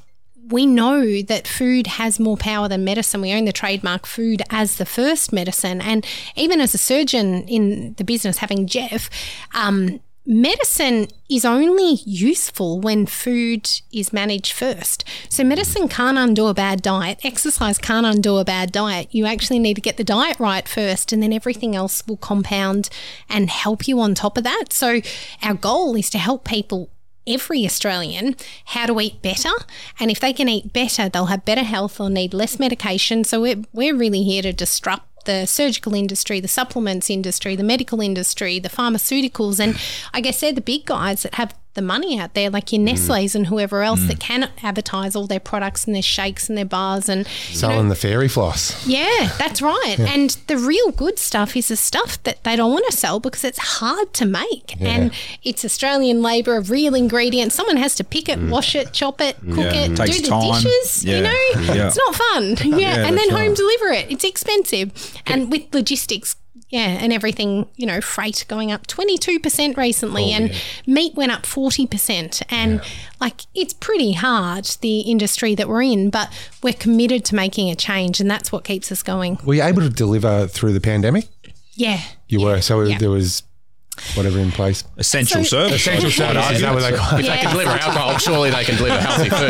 [0.50, 3.22] we know that food has more power than medicine.
[3.22, 5.82] We own the trademark food as the first medicine.
[5.82, 9.10] And even as a surgeon in the business, having Jeff,
[9.54, 15.04] um, medicine is only useful when food is managed first.
[15.30, 19.08] So, medicine can't undo a bad diet, exercise can't undo a bad diet.
[19.12, 22.90] You actually need to get the diet right first, and then everything else will compound
[23.30, 24.72] and help you on top of that.
[24.72, 25.02] So,
[25.42, 26.90] our goal is to help people
[27.28, 29.50] every Australian how to eat better.
[30.00, 33.24] And if they can eat better, they'll have better health, they'll need less medication.
[33.24, 38.02] So we're, we're really here to disrupt the surgical industry, the supplements industry, the medical
[38.02, 39.60] industry, the pharmaceuticals.
[39.60, 39.78] And
[40.14, 42.96] I guess they're the big guys that have the money out there, like your mm-hmm.
[42.96, 44.20] Nestle's and whoever else that mm.
[44.20, 48.28] can advertise all their products and their shakes and their bars and Selling the fairy
[48.28, 48.86] floss.
[48.86, 49.96] yeah, that's right.
[50.00, 53.44] And the real good stuff is the stuff that they don't want to sell because
[53.44, 54.82] it's hard to make.
[54.82, 55.14] And
[55.44, 57.56] it's Australian labour of real ingredients.
[57.56, 58.50] Someone has to pick it, mm.
[58.50, 60.54] wash it, chop it, cook Yeah, it, it do the time.
[60.54, 61.06] dishes.
[61.06, 61.18] Yeah.
[61.18, 61.88] You know, Yeah.
[61.88, 62.58] it's not fun.
[62.78, 63.06] Yeah.
[63.08, 63.56] and that's then home right.
[63.56, 64.12] deliver it.
[64.12, 64.92] It's expensive.
[65.26, 66.36] And with logistics,
[66.70, 70.54] yeah, and everything, you know, freight going up 22% recently, oh, and
[70.86, 72.44] meat went up 40%.
[72.50, 72.82] And
[73.22, 76.30] like, it's pretty hard, the industry that we're in, but
[76.62, 79.38] we're committed to making a change, and that's what keeps us going.
[79.46, 81.28] Were you able to deliver through the pandemic?
[81.76, 82.02] Yeah.
[82.28, 82.60] You were.
[82.62, 82.98] So Yeah.
[82.98, 83.44] there was
[84.16, 84.84] whatever in place.
[84.98, 85.82] Essential So- service.
[85.82, 86.90] Essential services, is that what they?
[87.20, 89.50] If they can deliver alcohol, surely they can deliver healthy food.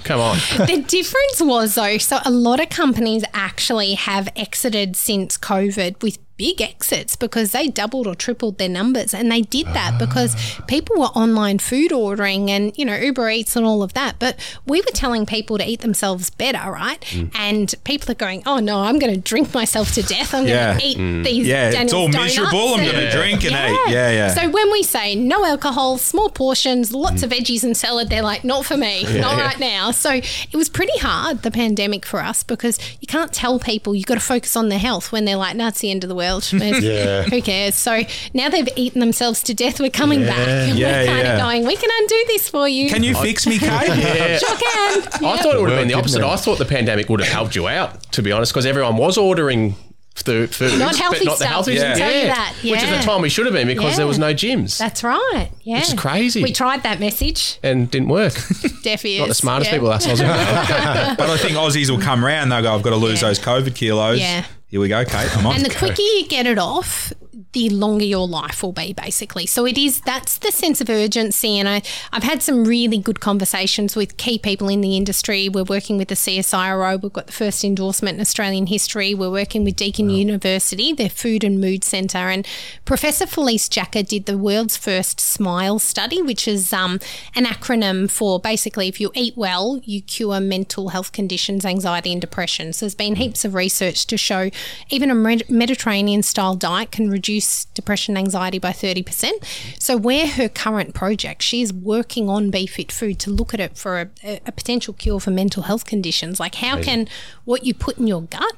[0.04, 0.36] Come on.
[0.66, 6.18] the difference was though, so a lot of companies actually have exited since COVID with
[6.38, 10.34] big exits because they doubled or tripled their numbers and they did that because
[10.68, 14.36] people were online food ordering and you know Uber Eats and all of that but
[14.64, 18.80] we were telling people to eat themselves better right and people are going oh no
[18.80, 20.68] I'm going to drink myself to death I'm Yeah.
[20.68, 21.24] going to eat mm.
[21.24, 22.74] these Yeah, it's all miserable.
[22.74, 23.92] I'm going to drink and eat.
[23.92, 24.28] Yeah, yeah.
[24.34, 28.44] so when we say no alcohol, small portions, lots of veggies and salad, they're like,
[28.44, 29.40] not for me, not yeah.
[29.40, 29.90] right now.
[29.90, 34.06] So it was pretty hard, the pandemic for us, because you can't tell people you've
[34.06, 36.14] got to focus on their health when they're like, no, it's the end of the
[36.14, 36.27] world.
[36.52, 37.22] Yeah.
[37.24, 37.74] Who cares?
[37.74, 38.02] So
[38.34, 39.80] now they've eaten themselves to death.
[39.80, 40.38] We're coming back.
[40.48, 41.34] And Yeah, we're kind yeah.
[41.34, 42.88] of going, we can undo this for you.
[42.90, 43.68] Can you fix me, Kate?
[43.88, 44.38] Yeah.
[44.38, 45.02] Sure can.
[45.24, 46.22] I thought it would have been the opposite.
[46.22, 49.16] I thought the pandemic would have helped you out, to be honest, because everyone was
[49.18, 49.74] ordering
[50.16, 51.48] th- foods, Not healthy but not the stuff.
[51.48, 51.94] healthy Yeah.
[51.94, 51.98] stuff.
[51.98, 54.78] Tell you Which is the time we should have been because there was no gyms
[54.78, 55.50] That's right.
[55.62, 55.80] Yeah.
[55.80, 56.42] is crazy.
[56.42, 57.58] We tried that message.
[57.62, 58.34] and didn't work.
[58.82, 59.20] Deaf ears.
[59.20, 59.76] Not the smartest Yeah.
[59.76, 60.20] people assholes.
[60.20, 61.16] in the world.
[61.18, 62.50] But I think Aussies will come round.
[62.52, 63.28] They'll go, I've got to lose Yeah.
[63.28, 64.18] those COVID kilos.
[64.20, 64.44] Yeah.
[64.68, 65.34] Here we go, Kate.
[65.34, 67.12] And the quicker you get it off,
[67.52, 69.46] the longer your life will be, basically.
[69.46, 71.58] So it is that's the sense of urgency.
[71.58, 71.82] And I,
[72.12, 75.48] I've had some really good conversations with key people in the industry.
[75.48, 77.02] We're working with the CSIRO.
[77.02, 79.14] We've got the first endorsement in Australian history.
[79.14, 82.18] We're working with Deakin University, their Food and Mood Centre.
[82.18, 82.46] And
[82.84, 87.00] Professor Felice Jacka did the world's first SMILE study, which is um,
[87.34, 92.20] an acronym for basically if you eat well, you cure mental health conditions, anxiety, and
[92.20, 92.72] depression.
[92.72, 94.50] So there's been heaps of research to show
[94.90, 95.14] even a
[95.48, 97.37] Mediterranean style diet can reduce
[97.74, 99.32] depression and anxiety by 30%.
[99.78, 103.76] So, where her current project, she's working on Be Fit Food to look at it
[103.76, 106.40] for a, a, a potential cure for mental health conditions.
[106.40, 107.08] Like, how can
[107.44, 108.52] what you put in your gut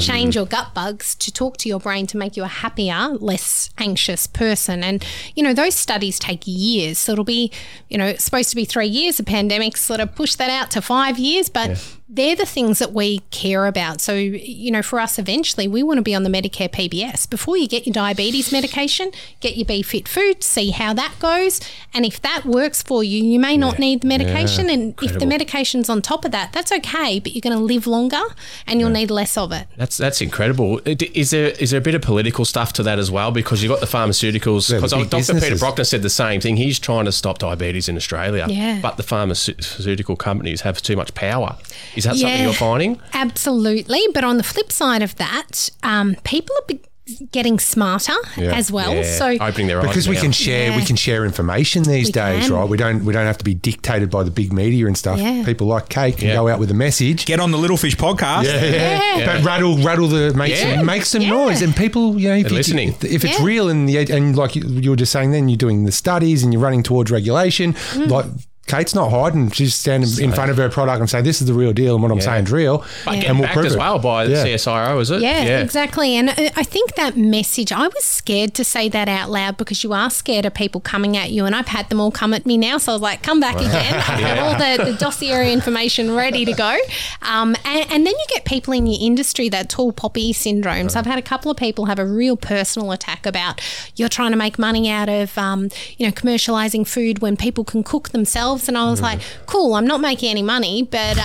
[0.00, 3.70] change your gut bugs to talk to your brain to make you a happier, less
[3.78, 4.82] anxious person?
[4.82, 5.04] And,
[5.34, 6.98] you know, those studies take years.
[6.98, 7.50] So, it'll be,
[7.88, 9.16] you know, supposed to be three years.
[9.16, 11.70] The pandemic sort of pushed that out to five years, but
[12.14, 14.00] they're the things that we care about.
[14.00, 17.28] So, you know, for us, eventually, we want to be on the Medicare PBS.
[17.28, 19.10] Before you get your diabetes medication,
[19.40, 21.60] get your Be Fit food, see how that goes.
[21.92, 24.70] And if that works for you, you may not need the medication.
[24.70, 27.86] And if the medication's on top of that, that's okay, but you're going to live
[27.86, 28.22] longer
[28.66, 29.66] and you'll need less of it.
[29.76, 30.80] That's that's incredible.
[30.86, 33.32] Uh, is there is there a bit of political stuff to that as well?
[33.32, 34.72] Because you've got the pharmaceuticals.
[34.72, 35.40] Because big Dr.
[35.40, 35.56] Peter.
[35.56, 36.56] Brukner said the same thing.
[36.56, 38.46] He's trying to stop diabetes in Australia.
[38.48, 38.78] Yeah.
[38.80, 41.56] But the pharmaceutical companies have too much power.
[41.96, 42.44] Is that something Yeah.
[42.44, 43.00] you're finding?
[43.12, 44.00] Absolutely.
[44.14, 46.80] But on the flip side of that, um, people are be-
[47.32, 48.94] getting smarter as well.
[48.94, 49.02] Yeah.
[49.18, 50.22] So opening their eyes because we now.
[50.22, 52.54] can share we can share information these We days, can.
[52.54, 52.66] right?
[52.66, 55.18] We don't we don't have to be dictated by the big media and stuff.
[55.18, 55.42] Yeah.
[55.44, 56.36] People like Kate can Yeah.
[56.36, 57.26] go out with a message.
[57.26, 58.44] Get on the Little Fish podcast.
[58.44, 59.26] Yeah.
[59.26, 60.76] But rattle, rattle the make Yeah.
[60.76, 61.28] some, make some Yeah.
[61.30, 62.88] noise, and people, you know, if, you, listening.
[62.88, 63.44] if, if it's Yeah.
[63.44, 66.42] real and the and like you, you were just saying, then you're doing the studies
[66.42, 67.74] and you're running towards regulation.
[67.74, 68.08] Mm.
[68.08, 68.24] Like
[68.66, 71.52] Kate's not hiding; she's standing in front of her product and saying, "This is the
[71.54, 73.24] real deal, and what I'm saying is real." But Yeah.
[73.30, 74.42] And we'll backed prove as well by Yeah.
[74.42, 75.20] the CSIRO, is it?
[75.20, 76.16] Yeah, exactly.
[76.16, 79.84] And I I think that message, I was scared to say that out loud because
[79.84, 81.44] you are scared of people coming at you.
[81.44, 82.78] And I've had them all come at me now.
[82.78, 83.94] So I was like, come back again.
[83.94, 84.54] I have all
[84.86, 86.76] the, the dossier information ready to go.
[87.22, 90.96] Um, and, and then you get people in your industry that tall poppy syndromes.
[90.96, 93.60] I've had a couple of people have a real personal attack about
[93.96, 97.82] you're trying to make money out of, um, you know, commercializing food when people can
[97.82, 98.53] cook themselves.
[98.68, 101.24] And I was like, cool, I'm not making any money, but um,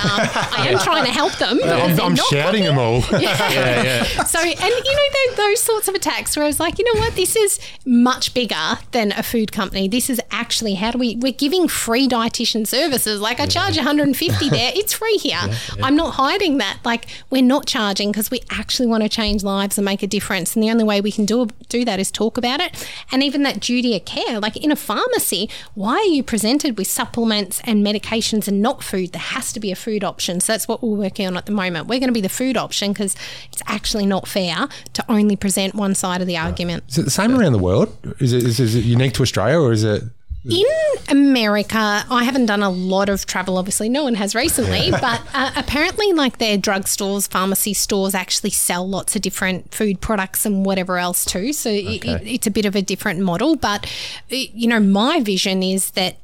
[0.57, 1.59] I am trying to help them.
[1.63, 3.03] I'm, I'm shouting them all.
[3.19, 4.23] Yeah, yeah.
[4.23, 6.99] so, and you know, tho- those sorts of attacks where I was like, you know
[7.01, 9.87] what, this is much bigger than a food company.
[9.87, 13.19] This is actually how do we, we're giving free dietitian services.
[13.19, 15.39] Like I charge 150 there, it's free here.
[15.83, 16.79] I'm not hiding that.
[16.85, 20.55] Like we're not charging because we actually want to change lives and make a difference.
[20.55, 22.87] And the only way we can do, do that is talk about it.
[23.11, 26.87] And even that duty of care, like in a pharmacy, why are you presented with
[26.87, 27.18] supplements
[27.65, 29.11] and medications and not food?
[29.11, 30.39] There has to be a food option.
[30.39, 31.87] So that's what we're working on at the moment.
[31.87, 33.15] We're going to be the food option because
[33.51, 36.83] it's actually not fair to only present one side of the argument.
[36.89, 37.95] Is it the same around the world?
[38.19, 40.03] Is it, is, is it unique to Australia, or is it?
[40.49, 40.65] In
[41.09, 43.57] America, I haven't done a lot of travel.
[43.57, 48.87] Obviously, no one has recently, but uh, apparently, like their drugstores, pharmacy stores actually sell
[48.87, 51.51] lots of different food products and whatever else too.
[51.51, 53.57] So it, it, it's a bit of a different model.
[53.57, 53.85] But
[54.29, 56.17] you know, my vision is that.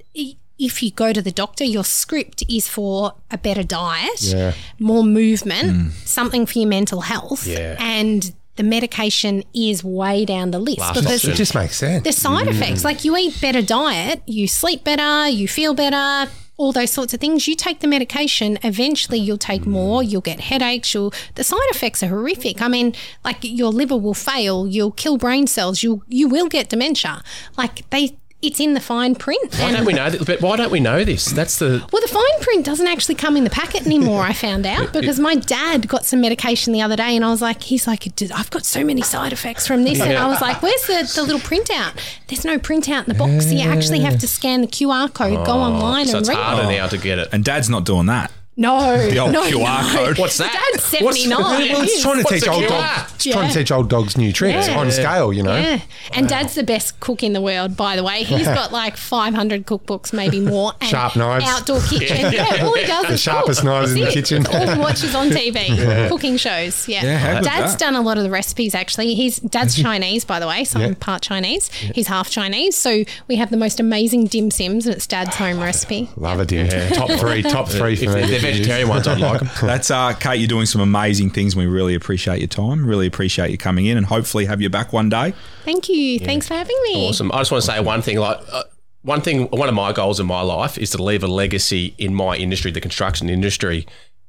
[0.59, 4.53] I- If you go to the doctor, your script is for a better diet, Yeah.
[4.79, 5.91] more movement, mm.
[6.07, 7.75] something for your mental health, Yeah.
[7.79, 11.31] and the medication is way down the list Last because option.
[11.31, 12.03] It just makes sense.
[12.05, 12.51] the side mm.
[12.51, 17.13] effects, like you eat better diet, you sleep better, you feel better, all those sorts
[17.13, 17.49] of things.
[17.49, 19.67] You take the medication, eventually you'll take mm.
[19.79, 22.61] more, you'll get headaches, you'll the side effects are horrific.
[22.61, 22.95] I mean,
[23.25, 27.21] like your liver will fail, you'll kill brain cells, you you will get dementia.
[27.57, 29.55] Like they it's in the fine print.
[29.55, 30.09] Why don't we know?
[30.09, 30.23] This?
[30.23, 31.25] But why don't we know this?
[31.25, 34.21] That's the Well, the fine print doesn't actually come in the packet anymore.
[34.21, 37.41] I found out because my dad got some medication the other day, and I was
[37.41, 40.61] like, he's like, I've got so many side effects from this, and I was like,
[40.61, 41.99] where's the, the little printout?
[42.27, 43.51] There's no printout in the box.
[43.51, 46.07] You actually have to scan the QR code, go oh, online, and read.
[46.09, 46.77] so and it's read harder it.
[46.77, 47.29] now to get it.
[47.31, 48.31] And Dad's not doing that.
[48.57, 49.97] No, The old no, QR no.
[50.05, 50.17] code.
[50.17, 50.53] What's that?
[50.53, 51.71] Dad's What's- seventy nine.
[51.73, 52.69] well, it's trying to What's teach old QR?
[52.69, 53.11] dogs.
[53.15, 54.77] It's trying to teach old dogs new tricks Yeah.
[54.79, 55.33] on scale.
[55.33, 55.57] You know.
[55.57, 55.79] Yeah,
[56.13, 58.23] and Dad's the best cook in the world, by the way.
[58.23, 60.71] He's got like 500 cookbooks, maybe more.
[60.79, 61.45] And Sharp knives.
[61.45, 62.31] Outdoor kitchen.
[62.35, 63.65] Yeah, all he does The is sharpest cook.
[63.69, 64.23] knives in That's the it.
[64.23, 64.43] kitchen.
[64.43, 66.87] That's all he watches on TV, cooking shows.
[66.87, 67.79] Yeah, Yeah, Dad's that?
[67.79, 68.73] done a lot of the recipes.
[68.73, 70.63] Actually, he's Dad's Chinese, by the way.
[70.63, 71.69] So I'm part Chinese.
[71.73, 72.75] He's half Chinese.
[72.77, 76.09] So we have the most amazing dim sims, and it's Dad's home recipe.
[76.15, 76.69] Love it, dude.
[76.93, 78.44] Top three, top three for me.
[78.45, 79.49] They're vegetarian ones, I'd like them.
[79.67, 80.39] That's uh, Kate.
[80.39, 81.55] You're doing some amazing things.
[81.55, 82.85] We really appreciate your time.
[82.85, 85.33] Really appreciate you coming in, and hopefully have you back one day.
[85.63, 86.19] Thank you.
[86.19, 87.07] Thanks for having me.
[87.07, 87.31] Awesome.
[87.31, 88.17] I just want to say one thing.
[88.17, 88.63] Like uh,
[89.01, 92.13] one thing, one of my goals in my life is to leave a legacy in
[92.15, 93.85] my industry, the construction industry.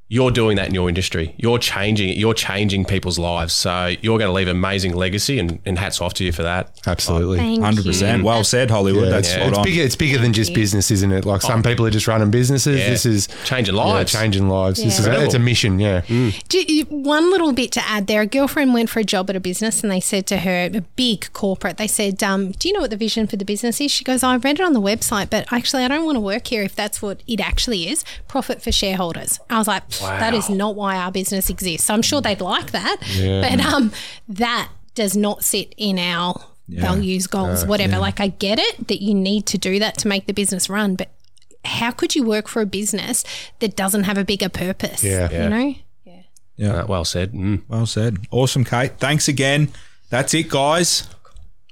[0.09, 1.35] You're doing that in your industry.
[1.37, 2.15] You're changing it.
[2.17, 3.53] You're changing people's lives.
[3.53, 6.43] So you're going to leave an amazing legacy, and, and hats off to you for
[6.43, 6.79] that.
[6.87, 7.37] Absolutely.
[7.39, 8.19] Thank Hundred percent.
[8.19, 8.25] you.
[8.25, 9.03] Well said, Hollywood.
[9.05, 9.63] Yeah, That's it's, spot it's on.
[9.65, 9.81] bigger.
[9.81, 11.25] It's bigger than just business, isn't it?
[11.25, 12.79] Like some people are just running businesses.
[12.79, 12.89] Yeah.
[12.89, 14.11] This is Changing yeah, lives.
[14.13, 14.81] changing lives.
[14.81, 15.79] This is it's a mission.
[15.79, 16.01] Yeah.
[16.07, 18.21] Do you- one little bit to add there.
[18.21, 20.81] A girlfriend went for a job at a business and they said to her, a
[20.95, 23.91] big corporate, they said, um, Do you know what the vision for the business is?
[23.91, 26.47] She goes, I read it on the website, but actually, I don't want to work
[26.47, 29.39] here if that's what it actually is profit for shareholders.
[29.49, 31.87] I was like, That is not why our business exists.
[31.87, 32.97] So I'm sure they'd like that.
[33.01, 33.91] But um,
[34.29, 37.97] that does not sit in our values, goals, whatever.
[37.97, 40.95] Like, I get it that you need to do that to make the business run,
[40.95, 41.09] but
[41.65, 43.23] how could you work for a business
[43.59, 45.03] that doesn't have a bigger purpose?
[45.03, 45.43] Yeah.
[45.43, 45.75] You know?
[46.05, 46.21] Yeah.
[46.55, 46.75] Yeah.
[46.75, 47.33] Uh, well said.
[47.33, 47.63] Mm.
[47.67, 48.19] Well said.
[48.31, 48.97] Awesome, Kate.
[48.99, 49.69] Thanks again.
[50.09, 51.07] That's it, guys.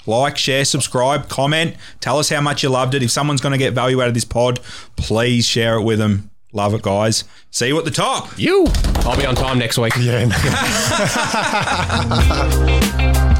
[0.06, 1.76] Like, share, subscribe, comment.
[2.00, 3.02] Tell us how much you loved it.
[3.02, 4.60] If someone's going to get value out of this pod,
[4.96, 6.30] please share it with them.
[6.56, 7.26] Love it, guys.
[7.52, 8.40] See you at the top.
[8.40, 8.66] You.
[9.00, 9.94] I'll be on time next week.
[9.98, 10.32] Yeah.